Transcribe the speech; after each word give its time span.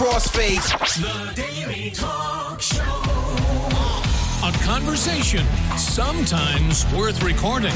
crossfade. 0.00 0.64
The 0.96 1.42
Daily 1.42 1.90
Talk 1.90 2.62
Show. 2.62 2.80
A 4.48 4.50
conversation 4.64 5.44
sometimes 5.76 6.90
worth 6.94 7.22
recording 7.22 7.74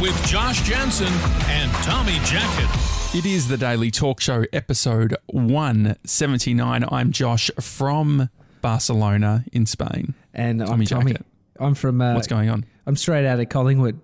with 0.00 0.20
Josh 0.26 0.62
Janssen 0.62 1.12
and 1.46 1.70
Tommy 1.84 2.14
Jackett. 2.24 3.14
It 3.16 3.24
is 3.24 3.46
the 3.46 3.56
Daily 3.56 3.92
Talk 3.92 4.20
Show, 4.20 4.46
episode 4.52 5.14
179. 5.26 6.84
I'm 6.90 7.12
Josh 7.12 7.52
from 7.60 8.30
Barcelona 8.62 9.44
in 9.52 9.64
Spain. 9.64 10.14
And 10.34 10.58
Tommy 10.58 10.72
I'm 10.72 10.86
Tommy. 10.86 11.12
Jackett. 11.12 11.24
I'm 11.60 11.76
from. 11.76 12.00
Uh, 12.00 12.14
What's 12.14 12.26
going 12.26 12.50
on? 12.50 12.66
I'm 12.84 12.96
straight 12.96 13.26
out 13.26 13.38
of 13.38 13.48
Collingwood. 13.48 14.00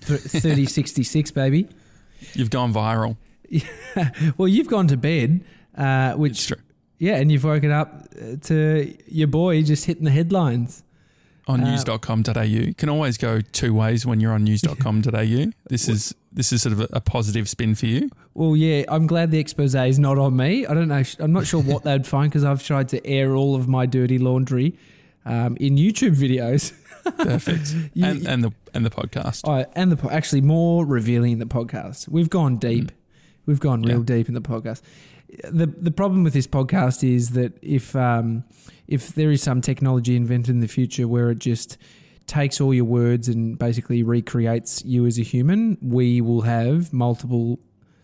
3066, 0.00 1.30
baby. 1.30 1.68
You've 2.32 2.50
gone 2.50 2.72
viral. 2.74 3.16
Well, 4.36 4.48
you've 4.48 4.66
gone 4.66 4.88
to 4.88 4.96
bed, 4.96 5.44
uh, 5.78 6.14
which. 6.14 6.52
Yeah, 6.98 7.16
and 7.16 7.30
you've 7.30 7.44
woken 7.44 7.70
up 7.70 8.08
uh, 8.20 8.36
to 8.44 8.96
your 9.06 9.28
boy 9.28 9.62
just 9.62 9.84
hitting 9.84 10.04
the 10.04 10.10
headlines. 10.10 10.82
On 11.48 11.60
Uh, 11.62 11.70
news.com.au. 11.70 12.40
You 12.42 12.74
can 12.74 12.88
always 12.88 13.16
go 13.18 13.40
two 13.40 13.72
ways 13.72 14.04
when 14.04 14.18
you're 14.18 14.32
on 14.32 14.42
news.com.au. 14.44 15.46
This 15.68 15.88
is 15.88 16.14
this 16.32 16.52
is 16.52 16.62
sort 16.62 16.72
of 16.72 16.80
a, 16.92 17.00
positive 17.00 17.48
spin 17.48 17.74
for 17.74 17.86
you. 17.86 18.10
Well, 18.34 18.56
yeah, 18.56 18.84
I'm 18.88 19.06
glad 19.06 19.30
the 19.30 19.38
expose 19.38 19.74
is 19.74 19.98
not 19.98 20.18
on 20.18 20.36
me. 20.36 20.66
I 20.66 20.74
don't 20.74 20.88
know. 20.88 21.02
I'm 21.20 21.32
not 21.32 21.46
sure 21.46 21.62
what 21.62 21.84
they'd 21.84 22.06
find 22.14 22.30
because 22.30 22.44
I've 22.44 22.62
tried 22.64 22.88
to 22.90 23.06
air 23.06 23.34
all 23.36 23.54
of 23.54 23.68
my 23.68 23.86
dirty 23.86 24.18
laundry 24.18 24.76
um, 25.24 25.56
in 25.60 25.76
YouTube 25.76 26.16
videos. 26.16 26.72
Perfect. 27.18 27.74
You- 27.94 28.04
and, 28.04 28.26
and 28.26 28.44
the 28.44 28.52
and 28.74 28.84
the 28.84 28.90
podcast. 28.90 29.42
Oh, 29.46 29.64
and 29.76 29.92
the 29.92 29.96
po- 29.96 30.10
actually 30.10 30.40
more 30.42 30.84
revealing 30.84 31.38
the 31.38 31.46
podcast. 31.46 32.08
We've 32.08 32.28
gone 32.30 32.56
deep. 32.56 32.90
We've 33.46 33.60
gone 33.60 33.82
real 33.82 34.02
Mm. 34.02 34.10
Yeah. 34.10 34.16
deep 34.16 34.28
in 34.28 34.34
the 34.34 34.40
podcast. 34.42 34.82
The 35.50 35.66
The 35.66 35.90
problem 35.90 36.24
with 36.24 36.32
this 36.32 36.46
podcast 36.46 37.02
is 37.08 37.30
that 37.30 37.58
if 37.62 37.94
um, 37.96 38.44
if 38.86 39.14
there 39.14 39.30
is 39.30 39.42
some 39.42 39.60
technology 39.60 40.16
invented 40.16 40.54
in 40.54 40.60
the 40.60 40.68
future 40.68 41.06
where 41.08 41.30
it 41.30 41.38
just 41.38 41.76
takes 42.26 42.60
all 42.60 42.74
your 42.74 42.84
words 42.84 43.28
and 43.28 43.58
basically 43.58 44.02
recreates 44.02 44.84
you 44.84 45.06
as 45.06 45.18
a 45.18 45.22
human, 45.22 45.78
we 45.80 46.20
will 46.20 46.42
have 46.42 46.92
multiple 46.92 47.58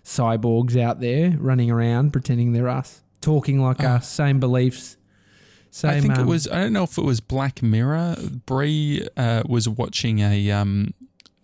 cyborgs 0.04 0.76
out 0.80 1.00
there 1.00 1.36
running 1.38 1.70
around 1.70 2.12
pretending 2.12 2.52
they're 2.52 2.68
us, 2.68 3.02
talking 3.20 3.60
like 3.60 3.82
Oh. 3.82 3.86
us, 3.86 4.08
same 4.08 4.40
beliefs. 4.40 4.96
Same, 5.70 5.90
I 5.90 6.00
think 6.00 6.12
it 6.12 6.18
um, 6.20 6.26
was. 6.26 6.46
I 6.48 6.60
don't 6.60 6.74
know 6.74 6.82
if 6.84 6.98
it 6.98 7.04
was 7.04 7.20
Black 7.20 7.62
Mirror. 7.62 8.16
Bree 8.44 9.08
uh, 9.16 9.42
was 9.46 9.68
watching 9.68 10.18
a 10.18 10.50
um, 10.50 10.92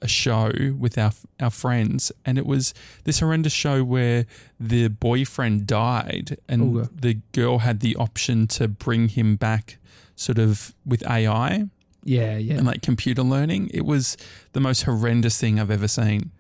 a 0.01 0.09
show 0.09 0.53
with 0.79 0.97
our 0.97 1.13
our 1.41 1.51
friends, 1.51 2.13
and 2.25 2.39
it 2.39 2.47
was 2.47 2.75
this 3.05 3.21
horrendous 3.21 3.53
show 3.53 3.83
where 3.83 4.27
the 4.61 4.89
boyfriend 4.89 5.67
died, 5.67 6.37
and 6.49 6.75
Ooga. 6.75 7.01
the 7.01 7.15
girl 7.33 7.59
had 7.59 7.81
the 7.81 7.97
option 7.97 8.47
to 8.49 8.69
bring 8.69 9.09
him 9.09 9.37
back, 9.37 9.79
sort 10.15 10.39
of 10.39 10.75
with 10.87 11.05
AI 11.09 11.69
yeah, 12.09 12.37
yeah. 12.39 12.57
and 12.57 12.67
like 12.67 12.83
computer 12.83 13.23
learning. 13.23 13.71
It 13.73 13.85
was 13.85 14.17
the 14.53 14.61
most 14.61 14.83
horrendous 14.83 15.39
thing 15.39 15.61
I've 15.61 15.71
ever 15.71 15.89
seen. 15.89 16.31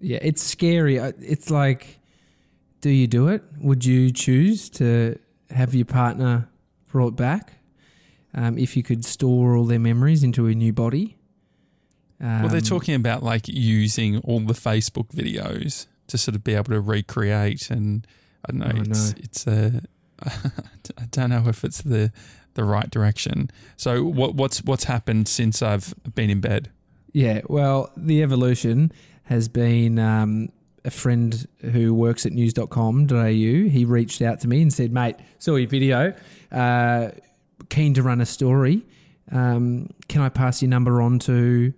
Yeah, 0.00 0.18
it's 0.22 0.42
scary. 0.42 0.96
It's 0.96 1.50
like, 1.50 1.98
do 2.80 2.90
you 2.90 3.06
do 3.06 3.28
it? 3.28 3.42
Would 3.60 3.84
you 3.84 4.12
choose 4.12 4.70
to 4.70 5.18
have 5.50 5.74
your 5.74 5.86
partner 5.86 6.48
brought 6.86 7.16
back 7.16 7.54
um, 8.32 8.58
if 8.58 8.76
you 8.76 8.82
could 8.82 9.04
store 9.04 9.56
all 9.56 9.64
their 9.64 9.80
memories 9.80 10.22
into 10.22 10.46
a 10.46 10.54
new 10.54 10.72
body? 10.72 11.17
Um, 12.20 12.42
well, 12.42 12.50
they're 12.50 12.60
talking 12.60 12.94
about 12.94 13.22
like 13.22 13.46
using 13.48 14.18
all 14.18 14.40
the 14.40 14.54
Facebook 14.54 15.08
videos 15.14 15.86
to 16.08 16.18
sort 16.18 16.34
of 16.34 16.42
be 16.42 16.54
able 16.54 16.72
to 16.72 16.80
recreate, 16.80 17.70
and 17.70 18.06
I 18.44 18.52
don't 18.52 18.60
know. 18.60 18.72
Oh, 18.74 18.80
it's 18.80 19.14
no. 19.14 19.20
it's 19.22 19.46
a 19.46 19.82
I 20.98 21.04
don't 21.10 21.30
know 21.30 21.44
if 21.46 21.64
it's 21.64 21.82
the 21.82 22.12
the 22.54 22.64
right 22.64 22.90
direction. 22.90 23.50
So 23.76 24.02
what 24.02 24.34
what's 24.34 24.62
what's 24.64 24.84
happened 24.84 25.28
since 25.28 25.62
I've 25.62 25.94
been 26.14 26.30
in 26.30 26.40
bed? 26.40 26.70
Yeah, 27.12 27.42
well, 27.46 27.90
the 27.96 28.22
evolution 28.22 28.92
has 29.24 29.48
been 29.48 29.98
um, 29.98 30.50
a 30.84 30.90
friend 30.90 31.46
who 31.60 31.94
works 31.94 32.26
at 32.26 32.32
news.com.au. 32.32 33.28
He 33.28 33.84
reached 33.84 34.22
out 34.22 34.40
to 34.40 34.48
me 34.48 34.62
and 34.62 34.72
said, 34.72 34.92
mate, 34.92 35.16
saw 35.38 35.56
your 35.56 35.68
video, 35.68 36.14
uh, 36.52 37.10
keen 37.68 37.94
to 37.94 38.02
run 38.02 38.20
a 38.20 38.26
story. 38.26 38.82
Um, 39.30 39.90
can 40.08 40.22
I 40.22 40.28
pass 40.28 40.62
your 40.62 40.70
number 40.70 41.02
on 41.02 41.18
to 41.20 41.72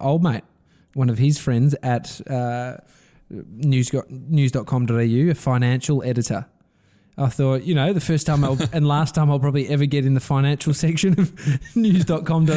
old 0.00 0.22
mate, 0.22 0.44
one 0.94 1.10
of 1.10 1.18
his 1.18 1.38
friends 1.38 1.74
at 1.82 2.20
uh, 2.30 2.78
news, 3.30 3.90
news.com.au, 4.08 4.94
a 4.94 5.34
financial 5.34 6.02
editor? 6.02 6.46
I 7.16 7.28
thought, 7.28 7.62
you 7.62 7.76
know, 7.76 7.92
the 7.92 8.00
first 8.00 8.26
time 8.26 8.42
I'll, 8.42 8.58
and 8.72 8.88
last 8.88 9.14
time 9.14 9.30
I'll 9.30 9.38
probably 9.38 9.68
ever 9.68 9.86
get 9.86 10.04
in 10.04 10.14
the 10.14 10.20
financial 10.20 10.74
section 10.74 11.18
of 11.20 11.32
news.com.au. 11.76 12.50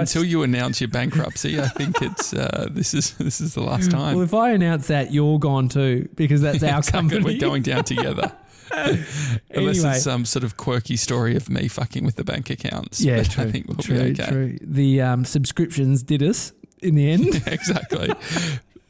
Until 0.00 0.24
you 0.24 0.42
announce 0.42 0.80
your 0.80 0.88
bankruptcy, 0.88 1.60
I 1.60 1.68
think 1.68 2.00
it's 2.00 2.32
uh, 2.32 2.68
this 2.70 2.94
is 2.94 3.12
this 3.18 3.40
is 3.40 3.52
the 3.54 3.60
last 3.62 3.90
time. 3.90 4.14
Well, 4.14 4.24
if 4.24 4.32
I 4.32 4.52
announce 4.52 4.86
that, 4.86 5.12
you're 5.12 5.38
gone 5.38 5.68
too 5.68 6.08
because 6.14 6.40
that's 6.40 6.62
our 6.62 6.78
Exactly, 6.78 6.92
company. 6.92 7.24
We're 7.34 7.40
going 7.40 7.62
down 7.62 7.84
together. 7.84 8.32
Unless 8.70 9.40
Anyway. 9.50 9.72
it's 9.72 10.02
some 10.02 10.24
sort 10.24 10.44
of 10.44 10.56
quirky 10.56 10.96
story 10.96 11.36
of 11.36 11.48
me 11.50 11.68
fucking 11.68 12.04
with 12.04 12.16
the 12.16 12.24
bank 12.24 12.50
accounts. 12.50 13.00
yeah, 13.02 13.22
true. 13.22 13.44
I 13.44 13.50
think 13.50 13.66
we'll 13.66 13.76
true, 13.78 13.96
be 14.12 14.22
okay. 14.22 14.30
true. 14.30 14.58
The 14.62 15.00
um, 15.02 15.24
subscriptions 15.24 16.02
did 16.02 16.22
us 16.22 16.52
in 16.82 16.94
the 16.94 17.10
end. 17.10 17.42
exactly. 17.46 18.12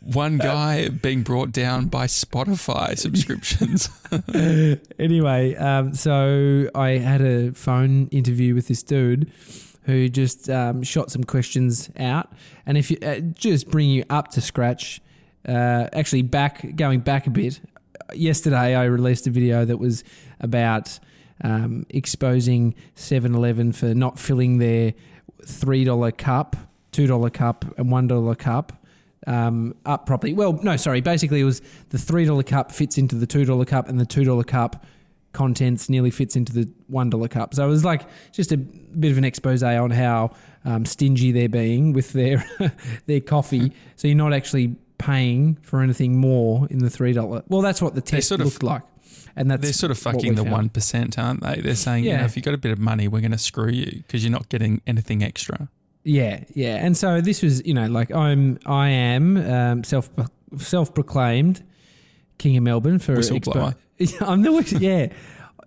One 0.01 0.39
guy 0.39 0.89
being 0.89 1.23
brought 1.23 1.53
down 1.53 1.87
by 1.87 2.07
Spotify 2.07 2.97
subscriptions. 2.97 3.91
anyway, 4.99 5.55
um, 5.57 5.95
so 5.95 6.71
I 6.75 6.91
had 6.91 7.21
a 7.21 7.53
phone 7.53 8.09
interview 8.09 8.55
with 8.55 8.69
this 8.69 8.83
dude 8.83 9.31
who 9.85 10.09
just 10.09 10.49
um, 10.49 10.83
shot 10.83 11.11
some 11.11 11.25
questions 11.25 11.91
out, 11.99 12.33
and 12.65 12.79
if 12.79 12.91
you 12.91 12.99
uh, 13.03 13.21
just 13.21 13.71
bring 13.71 13.89
you 13.89 14.05
up 14.09 14.29
to 14.29 14.41
scratch, 14.41 15.01
uh, 15.47 15.89
actually 15.93 16.23
back 16.23 16.77
going 16.77 17.01
back 17.01 17.27
a 17.27 17.31
bit. 17.31 17.61
Yesterday, 18.15 18.75
I 18.75 18.85
released 18.85 19.27
a 19.27 19.31
video 19.31 19.65
that 19.65 19.79
was 19.79 20.05
about 20.41 20.99
um, 21.43 21.87
exposing 21.91 22.75
7-Eleven 22.97 23.73
for 23.73 23.95
not 23.95 24.19
filling 24.19 24.59
their 24.59 24.95
three 25.45 25.85
dollar 25.85 26.11
cup, 26.11 26.57
two 26.99 27.07
dollar 27.07 27.31
cup, 27.31 27.65
and 27.79 27.91
one 27.93 28.09
dollar 28.09 28.35
cup 28.35 28.73
um, 29.29 29.75
up 29.87 30.05
properly. 30.07 30.33
Well, 30.35 30.55
no, 30.65 30.77
sorry. 30.77 31.01
Basically, 31.01 31.41
it 31.41 31.45
was 31.45 31.63
the 31.91 31.99
three 31.99 32.25
dollar 32.25 32.43
cup 32.43 32.73
fits 32.73 32.99
into 32.99 33.15
the 33.15 33.27
two 33.27 33.45
dollar 33.45 33.65
cup, 33.65 33.89
and 33.89 34.01
the 34.01 34.07
two 34.07 34.25
dollar 34.25 34.43
cup 34.43 34.85
contents 35.33 35.89
nearly 35.89 36.11
fits 36.11 36.35
into 36.35 36.53
the 36.53 36.69
one 36.89 37.09
dollar 37.09 37.29
cup. 37.29 37.55
So 37.55 37.65
it 37.65 37.69
was 37.71 37.85
like 37.85 38.03
just 38.33 38.51
a 38.51 38.57
bit 38.57 39.13
of 39.13 39.19
an 39.19 39.25
expose 39.25 39.63
on 39.63 39.91
how 39.91 40.31
um, 40.65 40.85
stingy 40.85 41.31
they're 41.31 41.49
being 41.49 41.93
with 41.93 42.13
their 42.13 42.45
their 43.07 43.21
coffee. 43.21 43.73
so 43.95 44.09
you're 44.09 44.17
not 44.17 44.33
actually 44.33 44.75
paying 44.99 45.55
for 45.63 45.81
anything 45.83 46.19
more 46.19 46.67
in 46.69 46.79
the 46.79 46.91
three 46.91 47.13
dollar. 47.13 47.45
Well, 47.47 47.61
that's 47.63 47.81
what 47.81 47.95
the 47.95 48.01
test 48.01 48.27
sort 48.27 48.41
of- 48.41 48.47
looked 48.49 48.65
like, 48.65 48.83
and 49.37 49.49
that's 49.49 49.63
They're 49.63 49.73
sort 49.73 49.93
of 49.93 49.99
fucking 49.99 50.35
the 50.35 50.43
one 50.43 50.69
percent, 50.69 51.17
aren't 51.17 51.43
they? 51.45 51.61
They're 51.61 51.77
saying, 51.77 52.03
you 52.03 52.11
Yeah. 52.11 52.21
know, 52.21 52.25
if 52.25 52.37
you 52.37 52.43
got 52.43 52.55
a 52.55 52.59
bit 52.59 52.73
of 52.73 52.81
money, 52.81 53.07
we're 53.07 53.21
going 53.21 53.31
to 53.31 53.39
screw 53.39 53.71
you 53.71 54.03
because 54.05 54.25
you're 54.25 54.33
not 54.33 54.49
getting 54.49 54.81
anything 54.87 55.23
extra. 55.23 55.69
Yeah, 56.09 56.45
yeah. 56.55 56.77
And 56.77 56.97
so 56.97 57.21
this 57.21 57.43
was, 57.43 57.65
you 57.67 57.75
know, 57.75 57.87
like 57.87 58.11
I'm, 58.15 58.59
I 58.67 58.89
am 58.89 59.37
um, 59.37 59.85
self 59.85 60.11
self 60.57 60.95
proclaimed 60.95 61.63
king 62.39 62.57
of 62.57 62.63
Melbourne 62.63 62.99
for 62.99 63.15
Whistleblower. 63.41 63.75
I'm 64.21 64.43
the 64.43 64.53
whist- 64.53 64.73
yeah. 64.81 65.09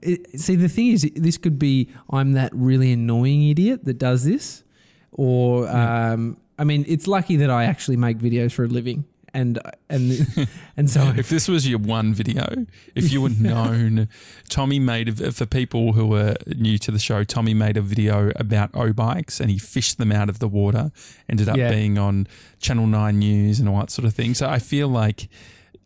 It- 0.02 0.40
see, 0.40 0.56
the 0.56 0.68
thing 0.70 0.88
is, 0.88 1.10
this 1.16 1.38
could 1.38 1.60
be 1.60 1.90
I'm 2.10 2.32
that 2.34 2.52
really 2.56 2.92
annoying 2.92 3.48
idiot 3.50 3.86
that 3.86 4.00
does 4.00 4.24
this, 4.24 4.64
or 5.12 5.68
um, 5.70 6.38
I 6.58 6.64
mean, 6.64 6.86
it's 6.88 7.08
lucky 7.08 7.36
that 7.38 7.50
I 7.52 7.66
actually 7.66 7.98
make 7.98 8.18
videos 8.18 8.52
for 8.52 8.64
a 8.64 8.68
living, 8.68 9.06
and 9.34 9.60
and 9.90 10.28
and 10.78 10.90
so 10.90 11.14
If 11.18 11.30
this 11.30 11.48
was 11.48 11.68
your 11.68 11.80
one 11.80 12.14
video, 12.14 12.66
if 12.96 13.12
you 13.12 13.22
were 13.22 13.30
known, 13.52 14.08
Tommy 14.50 14.80
made 14.80 15.08
a- 15.22 15.32
for 15.32 15.46
people 15.46 15.94
who 15.94 16.14
are 16.16 16.36
new 16.48 16.78
to 16.80 16.92
the 16.92 17.00
show. 17.00 17.24
Tommy 17.24 17.54
made 17.54 17.78
a 17.78 17.82
video 17.82 18.32
about 18.36 18.72
O 18.74 18.92
bikes 18.94 19.40
and 19.40 19.50
he 19.50 19.58
fished 19.58 19.98
them 19.98 20.12
out 20.12 20.30
of 20.30 20.40
the 20.40 20.48
water. 20.48 20.92
Ended 21.30 21.48
up 21.50 21.58
Yeah. 21.58 21.70
being 21.72 21.98
on 21.98 22.28
Channel 22.60 22.88
Nine 22.88 23.20
News 23.20 23.60
and 23.60 23.70
all 23.70 23.80
that 23.80 23.92
sort 23.92 24.06
of 24.06 24.14
thing. 24.14 24.34
So 24.34 24.48
I 24.50 24.60
feel 24.60 24.88
like 24.88 25.30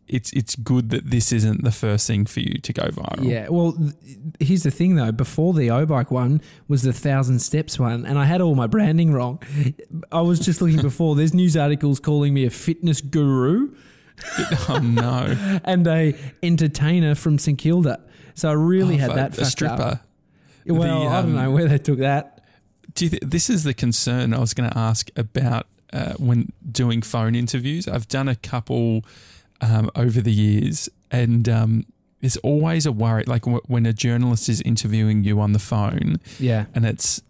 it's 0.08 0.32
it's 0.32 0.54
good 0.56 0.90
that 0.90 1.10
this 1.10 1.32
isn't 1.32 1.64
the 1.64 1.70
first 1.72 2.06
thing 2.06 2.26
for 2.26 2.40
you 2.40 2.58
to 2.58 2.72
go 2.72 2.84
viral. 2.84 3.24
Yeah, 3.28 3.48
well, 3.48 3.72
th- 3.72 3.94
here's 4.40 4.62
the 4.62 4.70
thing 4.70 4.96
though. 4.96 5.12
Before 5.12 5.52
the 5.54 5.70
O 5.70 5.84
bike 5.86 6.10
one 6.10 6.40
was 6.68 6.82
the 6.82 6.92
thousand 6.92 7.40
steps 7.40 7.78
one, 7.78 8.06
and 8.06 8.18
I 8.18 8.24
had 8.24 8.40
all 8.40 8.54
my 8.54 8.66
branding 8.66 9.12
wrong. 9.12 9.42
I 10.12 10.20
was 10.20 10.38
just 10.40 10.60
looking 10.60 10.80
before. 10.90 11.14
There's 11.16 11.34
news 11.34 11.56
articles 11.56 12.00
calling 12.00 12.32
me 12.34 12.44
a 12.46 12.50
fitness 12.50 13.00
guru 13.00 13.74
Oh 14.68 14.78
no, 14.82 15.36
and 15.64 15.86
a 15.86 16.14
entertainer 16.42 17.14
from 17.14 17.38
St 17.38 17.58
Kilda. 17.58 18.00
So 18.34 18.48
I 18.48 18.52
really 18.52 18.94
Oh, 18.96 18.98
had 18.98 19.10
that 19.14 19.38
a 19.38 19.44
stripper. 19.44 19.82
Up. 19.82 20.06
Well, 20.66 21.00
The, 21.04 21.06
I 21.06 21.22
don't 21.22 21.30
um, 21.30 21.36
know 21.36 21.50
where 21.50 21.68
they 21.68 21.78
took 21.78 21.98
that. 21.98 22.42
Do 22.94 23.04
you 23.04 23.10
th- 23.10 23.22
this 23.24 23.50
is 23.50 23.64
the 23.64 23.74
concern 23.74 24.32
I 24.34 24.38
was 24.38 24.54
going 24.54 24.70
to 24.70 24.76
ask 24.78 25.10
about 25.16 25.66
uh, 25.92 26.14
when 26.14 26.50
doing 26.70 27.02
phone 27.02 27.34
interviews. 27.34 27.86
I've 27.86 28.08
done 28.08 28.28
a 28.28 28.34
couple 28.34 29.04
um, 29.60 29.90
over 29.96 30.20
the 30.20 30.32
years, 30.32 30.88
and 31.10 31.48
um, 31.48 31.86
there's 32.20 32.36
always 32.38 32.86
a 32.86 32.92
worry, 32.92 33.24
like 33.26 33.42
w- 33.42 33.60
when 33.66 33.86
a 33.86 33.92
journalist 33.92 34.48
is 34.48 34.60
interviewing 34.62 35.24
you 35.24 35.40
on 35.40 35.52
the 35.52 35.58
phone, 35.58 36.18
Yeah. 36.38 36.66
and 36.74 36.84
it's 36.84 37.22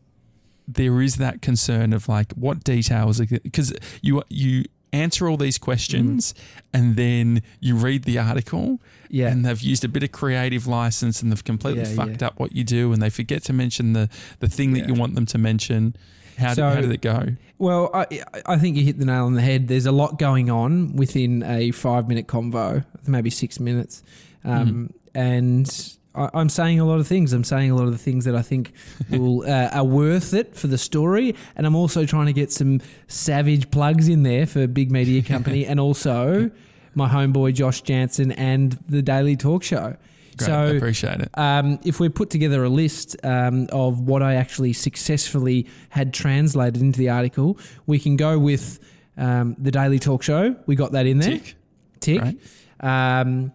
there 0.68 1.00
is 1.00 1.16
that 1.16 1.42
concern 1.42 1.92
of 1.92 2.08
like 2.08 2.32
what 2.32 2.64
details 2.64 3.20
because 3.20 3.72
you 4.02 4.22
you 4.28 4.64
answer 4.92 5.28
all 5.28 5.36
these 5.36 5.58
questions 5.58 6.34
and 6.72 6.96
then 6.96 7.40
you 7.60 7.76
read 7.76 8.02
the 8.04 8.18
article 8.18 8.80
Yeah. 9.10 9.28
and 9.28 9.44
they've 9.44 9.60
used 9.60 9.84
a 9.84 9.88
bit 9.88 10.02
of 10.02 10.10
creative 10.10 10.66
license 10.66 11.22
and 11.22 11.30
they've 11.30 11.44
completely 11.44 11.82
Yeah, 11.82 11.94
fucked 11.94 12.20
yeah. 12.22 12.28
up 12.28 12.40
what 12.40 12.52
you 12.52 12.64
do 12.64 12.92
and 12.92 13.00
they 13.00 13.10
forget 13.10 13.44
to 13.44 13.52
mention 13.52 13.92
the 13.92 14.08
the 14.40 14.48
thing 14.48 14.72
that 14.72 14.88
you 14.88 14.94
want 14.94 15.14
them 15.14 15.26
to 15.26 15.38
mention 15.38 15.94
how, 16.36 16.54
So- 16.54 16.68
did, 16.68 16.74
how 16.74 16.80
did 16.82 16.92
it 16.92 17.00
go 17.00 17.28
Well, 17.58 17.90
I, 17.94 18.06
I 18.44 18.58
think 18.58 18.76
you 18.76 18.84
hit 18.84 18.98
the 18.98 19.04
nail 19.06 19.24
on 19.26 19.34
the 19.34 19.42
head. 19.42 19.68
There's 19.68 19.86
a 19.86 19.92
lot 19.92 20.18
going 20.18 20.50
on 20.50 20.94
within 20.96 21.42
a 21.42 21.70
five 21.70 22.08
minute 22.08 22.26
convo, 22.26 22.84
maybe 23.06 23.30
six 23.30 23.58
minutes. 23.60 24.02
Um, 24.44 24.92
And 25.14 25.68
I, 26.14 26.28
I'm 26.34 26.48
saying 26.50 26.78
a 26.80 26.84
lot 26.84 27.00
of 27.00 27.06
things. 27.06 27.32
I'm 27.32 27.44
saying 27.44 27.70
a 27.70 27.74
lot 27.74 27.86
of 27.86 27.92
the 27.92 27.98
things 27.98 28.24
that 28.26 28.36
I 28.36 28.42
think 28.42 28.72
will 29.10 29.42
uh, 29.48 29.70
are 29.72 29.84
worth 29.84 30.34
it 30.34 30.54
for 30.54 30.66
the 30.66 30.78
story. 30.78 31.34
And 31.56 31.66
I'm 31.66 31.74
also 31.74 32.04
trying 32.04 32.26
to 32.26 32.32
get 32.34 32.52
some 32.52 32.80
savage 33.08 33.70
plugs 33.70 34.08
in 34.08 34.22
there 34.22 34.46
for 34.46 34.66
Big 34.66 34.90
Media 34.90 35.22
Company 35.22 35.64
and 35.70 35.80
also 35.80 36.50
my 36.94 37.08
homeboy 37.08 37.54
Josh 37.54 37.80
Janssen 37.82 38.32
and 38.32 38.78
the 38.88 39.02
Daily 39.02 39.36
Talk 39.36 39.62
Show. 39.62 39.96
Great, 40.38 40.50
I 40.50 40.64
appreciate 40.66 41.20
it 41.20 41.30
Um, 41.34 41.78
if 41.84 41.98
we 42.00 42.08
put 42.08 42.30
together 42.30 42.62
a 42.64 42.68
list 42.68 43.16
um, 43.24 43.66
of 43.72 44.00
what 44.00 44.22
I 44.22 44.34
actually 44.34 44.72
successfully 44.72 45.66
had 45.90 46.12
translated 46.12 46.80
into 46.82 46.98
the 46.98 47.08
article, 47.10 47.58
we 47.86 47.98
can 47.98 48.16
go 48.16 48.38
with 48.38 48.78
um, 49.16 49.56
the 49.58 49.70
Daily 49.70 49.98
Talk 49.98 50.22
Show. 50.22 50.54
We 50.66 50.76
got 50.76 50.92
that 50.92 51.06
in 51.06 51.18
there. 51.18 51.38
Tick. 51.38 51.54
Tick. 52.00 52.20
Right. 52.22 53.20
Um, 53.20 53.52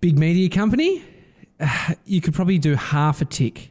big 0.00 0.18
media 0.18 0.48
company. 0.48 1.02
You 2.04 2.20
could 2.20 2.34
probably 2.34 2.58
do 2.58 2.74
half 2.74 3.20
a 3.20 3.24
tick. 3.24 3.70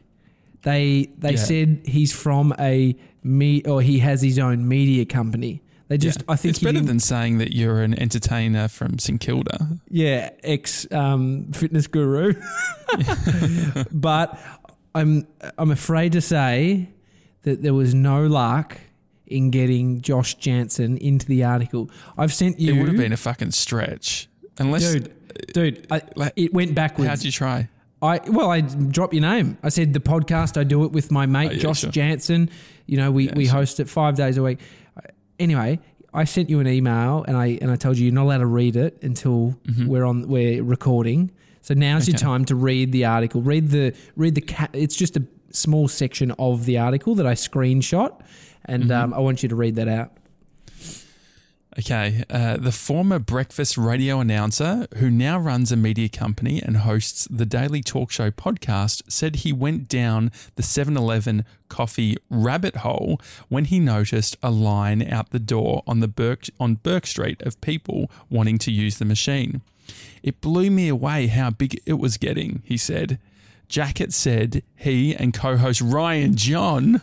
They 0.62 1.10
they 1.18 1.32
Yeah. 1.32 1.36
said 1.36 1.82
he's 1.84 2.12
from 2.12 2.54
a 2.58 2.96
me 3.22 3.62
or 3.64 3.82
he 3.82 3.98
has 3.98 4.22
his 4.22 4.38
own 4.38 4.66
media 4.66 5.04
company. 5.04 5.62
They 5.92 5.98
just 5.98 6.20
Yeah. 6.20 6.32
I 6.32 6.36
think 6.36 6.54
it's 6.54 6.64
better 6.64 6.80
than 6.80 7.00
saying 7.00 7.36
that 7.36 7.52
you're 7.52 7.82
an 7.82 7.92
entertainer 8.00 8.66
from 8.66 8.98
St 8.98 9.20
Kilda 9.20 9.78
Yeah, 9.90 10.30
ex 10.42 10.90
um, 10.90 11.52
fitness 11.52 11.86
guru. 11.86 12.32
but 13.92 14.38
I'm 14.94 15.26
I'm 15.58 15.70
afraid 15.70 16.12
to 16.12 16.22
say 16.22 16.88
that 17.42 17.60
there 17.62 17.74
was 17.74 17.94
no 17.94 18.26
luck 18.26 18.78
in 19.26 19.50
getting 19.50 20.00
Josh 20.00 20.34
Janssen 20.36 20.96
into 20.96 21.26
the 21.26 21.44
article. 21.44 21.90
I've 22.16 22.32
sent 22.32 22.58
you, 22.58 22.72
it 22.72 22.78
would 22.78 22.88
have 22.88 22.96
been 22.96 23.12
a 23.12 23.18
fucking 23.18 23.50
stretch 23.50 24.30
unless 24.58 24.90
dude, 24.90 25.12
dude. 25.52 25.86
I, 25.90 26.00
like, 26.16 26.32
it 26.36 26.54
went 26.54 26.74
backwards. 26.74 27.10
how'd 27.10 27.22
you 27.22 27.32
try 27.32 27.68
I 28.00 28.18
well, 28.28 28.50
I 28.50 28.62
dropped 28.62 29.12
your 29.12 29.20
name. 29.20 29.58
I 29.62 29.68
said 29.68 29.92
the 29.92 30.00
podcast. 30.00 30.58
I 30.58 30.64
do 30.64 30.84
it 30.84 30.90
with 30.92 31.10
my 31.10 31.26
mate 31.26 31.50
Oh, 31.50 31.52
yeah, 31.52 31.58
Josh 31.60 31.80
sure. 31.80 31.90
Janssen. 31.90 32.48
You 32.86 32.96
know, 32.96 33.12
we, 33.12 33.26
Yeah, 33.26 33.34
we 33.36 33.44
sure. 33.44 33.52
host 33.54 33.78
it 33.78 33.90
five 33.90 34.16
days 34.16 34.38
a 34.38 34.42
week. 34.42 34.58
Anyway, 35.42 35.80
I 36.14 36.24
sent 36.24 36.48
you 36.50 36.60
an 36.60 36.68
email 36.68 37.24
and 37.26 37.36
I 37.36 37.58
and 37.60 37.70
I 37.70 37.76
told 37.76 37.98
you 37.98 38.04
you're 38.04 38.14
not 38.14 38.24
allowed 38.24 38.38
to 38.38 38.46
read 38.46 38.76
it 38.76 38.98
until 39.02 39.56
we're 39.86 40.04
on 40.04 40.28
we're 40.28 40.62
recording. 40.62 41.30
So 41.62 41.74
now's 41.74 42.06
your 42.08 42.16
Mm-hmm. 42.16 42.26
Time 42.26 42.44
to 42.46 42.54
read 42.54 42.92
the 42.92 43.04
article. 43.06 43.42
Read 43.42 43.70
the 43.70 43.92
read 44.16 44.34
the 44.34 44.40
ca- 44.42 44.68
It's 44.72 44.94
just 44.96 45.16
a 45.16 45.24
small 45.50 45.88
section 45.88 46.30
of 46.38 46.64
the 46.64 46.78
article 46.78 47.14
that 47.16 47.26
I 47.26 47.34
screenshot, 47.34 48.20
and 48.66 48.84
Mm-hmm. 48.84 48.92
um, 49.12 49.14
I 49.14 49.18
want 49.18 49.42
you 49.42 49.48
to 49.48 49.56
read 49.56 49.74
that 49.76 49.88
out. 49.88 50.12
Okay, 51.78 52.22
uh, 52.28 52.58
the 52.58 52.70
former 52.70 53.18
breakfast 53.18 53.78
radio 53.78 54.20
announcer 54.20 54.86
who 54.98 55.10
now 55.10 55.38
runs 55.38 55.72
a 55.72 55.76
media 55.76 56.10
company 56.10 56.60
and 56.62 56.76
hosts 56.78 57.26
the 57.30 57.46
Daily 57.46 57.82
Talk 57.82 58.10
Show 58.10 58.30
podcast 58.30 59.00
said 59.08 59.36
he 59.36 59.54
went 59.54 59.88
down 59.88 60.30
the 60.56 60.62
7 60.62 60.98
Eleven 60.98 61.46
coffee 61.70 62.18
rabbit 62.28 62.76
hole 62.76 63.18
when 63.48 63.64
he 63.64 63.80
noticed 63.80 64.36
a 64.42 64.50
line 64.50 65.02
out 65.10 65.30
the 65.30 65.38
door 65.38 65.82
on, 65.86 66.00
the 66.00 66.08
Burke, 66.08 66.44
on 66.60 66.74
Burke 66.74 67.06
Street 67.06 67.40
of 67.40 67.58
people 67.62 68.10
wanting 68.28 68.58
to 68.58 68.70
use 68.70 68.98
the 68.98 69.06
machine. 69.06 69.62
It 70.22 70.42
blew 70.42 70.70
me 70.70 70.88
away 70.88 71.28
how 71.28 71.48
big 71.48 71.80
it 71.86 71.94
was 71.94 72.18
getting, 72.18 72.62
he 72.66 72.76
said. 72.76 73.18
Jackett 73.70 74.12
said 74.12 74.62
he 74.76 75.14
and 75.16 75.32
co 75.32 75.56
host 75.56 75.80
Ryan 75.80 76.36
John 76.36 77.00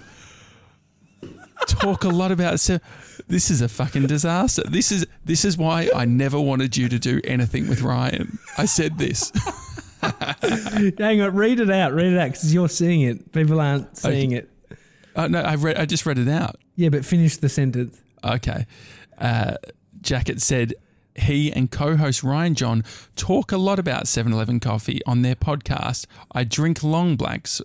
talk 1.67 2.03
a 2.03 2.09
lot 2.09 2.31
about 2.31 2.59
so 2.59 2.79
this 3.27 3.51
is 3.51 3.61
a 3.61 3.69
fucking 3.69 4.07
disaster. 4.07 4.63
This 4.63 4.91
is 4.91 5.05
this 5.25 5.45
is 5.45 5.57
why 5.57 5.89
I 5.95 6.05
never 6.05 6.39
wanted 6.39 6.77
you 6.77 6.89
to 6.89 6.99
do 6.99 7.21
anything 7.23 7.67
with 7.67 7.81
Ryan. 7.81 8.39
I 8.57 8.65
said 8.65 8.97
this. 8.97 9.31
Hang 10.01 11.21
on, 11.21 11.35
read 11.35 11.59
it 11.59 11.69
out. 11.69 11.93
Read 11.93 12.13
it 12.13 12.17
out 12.19 12.29
because 12.29 12.53
you're 12.53 12.69
seeing 12.69 13.01
it. 13.01 13.31
People 13.31 13.59
aren't 13.59 13.97
seeing 13.97 14.31
it. 14.31 14.49
Uh, 15.15 15.27
no, 15.27 15.41
I 15.41 15.55
read 15.55 15.77
I 15.77 15.85
just 15.85 16.05
read 16.05 16.17
it 16.17 16.29
out. 16.29 16.55
Yeah, 16.75 16.89
but 16.89 17.05
finish 17.05 17.37
the 17.37 17.49
sentence. 17.49 18.01
Okay. 18.23 18.65
Uh, 19.17 19.55
Jackett 20.01 20.41
said 20.41 20.73
he 21.15 21.51
and 21.51 21.69
co-host 21.69 22.23
Ryan 22.23 22.55
John 22.55 22.83
talk 23.15 23.51
a 23.51 23.57
lot 23.57 23.79
about 23.79 24.05
7-Eleven 24.05 24.59
coffee 24.61 25.01
on 25.05 25.21
their 25.21 25.35
podcast. 25.35 26.05
I 26.31 26.45
drink 26.45 26.83
long 26.83 27.17
blacks 27.17 27.61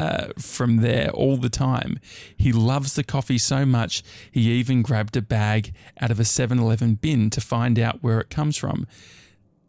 uh, 0.00 0.32
from 0.38 0.78
there 0.78 1.10
all 1.10 1.36
the 1.36 1.50
time. 1.50 2.00
He 2.34 2.52
loves 2.52 2.94
the 2.94 3.04
coffee 3.04 3.36
so 3.36 3.66
much, 3.66 4.02
he 4.32 4.50
even 4.52 4.80
grabbed 4.80 5.14
a 5.16 5.22
bag 5.22 5.74
out 6.00 6.10
of 6.10 6.18
a 6.18 6.22
7-Eleven 6.24 6.94
bin 6.94 7.28
to 7.30 7.40
find 7.40 7.78
out 7.78 8.02
where 8.02 8.18
it 8.18 8.30
comes 8.30 8.56
from. 8.56 8.86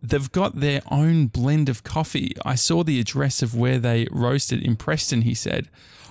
They've 0.02 0.32
got 0.32 0.62
their 0.62 0.82
own 0.90 1.28
blend 1.28 1.68
of 1.68 1.84
coffee. 1.84 2.34
I 2.46 2.56
saw 2.56 2.84
the 2.84 3.00
address 3.00 3.44
of 3.44 3.54
where 3.54 3.78
they 3.78 4.08
roasted 4.10 4.64
in 4.64 4.78
Preston, 4.78 5.24
he 5.24 5.36
said. 5.36 5.70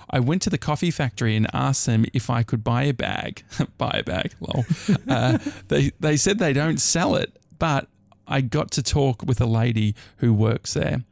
I 0.09 0.19
went 0.19 0.43
to 0.43 0.51
the 0.51 0.57
coffee 0.57 0.91
factory 0.91 1.35
and 1.35 1.47
asked 1.51 1.87
them 1.87 2.05
if 2.13 2.29
I 2.29 2.43
could 2.43 2.63
buy 2.63 2.83
a 2.83 2.93
bag. 2.93 3.43
buy 3.77 3.97
a 3.99 4.03
bag, 4.03 4.33
lol. 4.39 4.65
Uh, 5.07 5.39
they, 5.67 5.91
they 5.99 6.15
said 6.15 6.37
they 6.37 6.53
don't 6.53 6.79
sell 6.79 7.15
it, 7.15 7.35
but 7.57 7.87
I 8.27 8.41
got 8.41 8.69
to 8.71 8.83
talk 8.83 9.23
with 9.23 9.41
a 9.41 9.45
lady 9.45 9.95
who 10.17 10.31
works 10.31 10.75
there. 10.75 11.05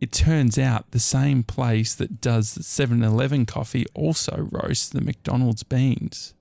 It 0.00 0.12
turns 0.12 0.58
out 0.58 0.90
the 0.90 0.98
same 0.98 1.42
place 1.42 1.94
that 1.94 2.20
does 2.20 2.48
7 2.66 3.02
Eleven 3.02 3.46
coffee 3.46 3.86
also 3.94 4.48
roasts 4.50 4.88
the 4.88 5.00
McDonald's 5.00 5.62
beans. 5.62 6.34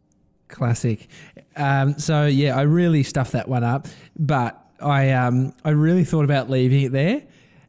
Classic. 0.50 1.07
Um, 1.55 1.97
so 1.97 2.25
yeah, 2.25 2.57
I 2.57 2.63
really 2.63 3.03
stuffed 3.03 3.31
that 3.31 3.47
one 3.47 3.63
up, 3.63 3.88
but 4.17 4.59
I 4.81 5.12
um, 5.12 5.53
I 5.63 5.69
really 5.72 6.03
thought 6.03 6.25
about 6.25 6.50
leaving 6.50 6.81
it 6.83 6.91
there 6.91 7.24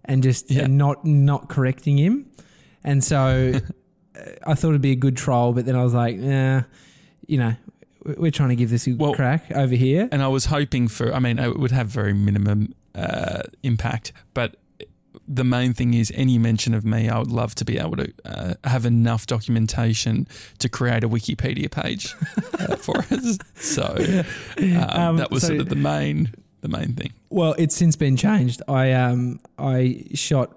and 0.05 0.23
just 0.23 0.51
Yeah. 0.51 0.65
and 0.65 0.77
not 0.77 1.05
not 1.05 1.49
correcting 1.49 1.97
him, 1.97 2.27
and 2.83 3.03
so 3.03 3.53
uh, 4.17 4.21
I 4.47 4.55
thought 4.55 4.71
it'd 4.71 4.83
be 4.83 4.93
a 4.93 4.97
good 4.97 5.17
troll, 5.17 5.53
but 5.53 5.65
then 5.65 5.77
I 5.77 5.83
was 5.85 5.95
like, 5.95 6.17
nah, 6.17 6.63
you 7.27 7.39
know, 7.39 7.55
we- 8.05 8.15
we're 8.15 8.31
trying 8.31 8.51
to 8.51 8.57
give 8.57 8.69
this 8.71 8.87
a 8.87 8.93
Well- 8.95 9.15
crack 9.15 9.51
over 9.53 9.75
here. 9.75 10.09
And 10.13 10.23
I 10.23 10.29
was 10.29 10.47
hoping 10.47 10.89
for, 10.89 11.15
I 11.15 11.21
mean, 11.21 11.39
it 11.39 11.59
would 11.59 11.71
have 11.71 11.87
very 11.89 12.13
minimum 12.13 12.75
uh, 12.95 13.43
impact, 13.63 14.13
but 14.35 14.57
the 15.27 15.45
main 15.45 15.73
thing 15.73 15.95
is 15.95 16.13
any 16.15 16.39
mention 16.39 16.75
of 16.75 16.85
me, 16.85 17.09
I 17.09 17.19
would 17.19 17.31
love 17.31 17.55
to 17.57 17.65
be 17.65 17.79
able 17.79 17.97
to 17.97 18.13
uh, 18.25 18.55
have 18.65 18.85
enough 18.85 19.27
documentation 19.27 20.27
to 20.59 20.69
create 20.69 21.03
a 21.05 21.09
Wikipedia 21.09 21.71
page 21.71 22.15
uh, 22.59 22.77
for 22.85 22.99
us. 22.99 23.39
So 23.55 23.97
um, 24.59 24.91
Um, 24.91 25.17
that 25.17 25.31
was 25.31 25.43
so- 25.43 25.49
sort 25.49 25.61
of 25.61 25.69
the 25.69 25.77
main, 25.77 26.33
the 26.61 26.69
main 26.69 26.95
thing. 26.95 27.13
Well, 27.31 27.55
it's 27.59 27.75
since 27.75 27.97
been 27.97 28.17
changed. 28.17 28.63
I 28.69 28.93
um 28.93 29.41
I 29.59 30.05
shot 30.15 30.57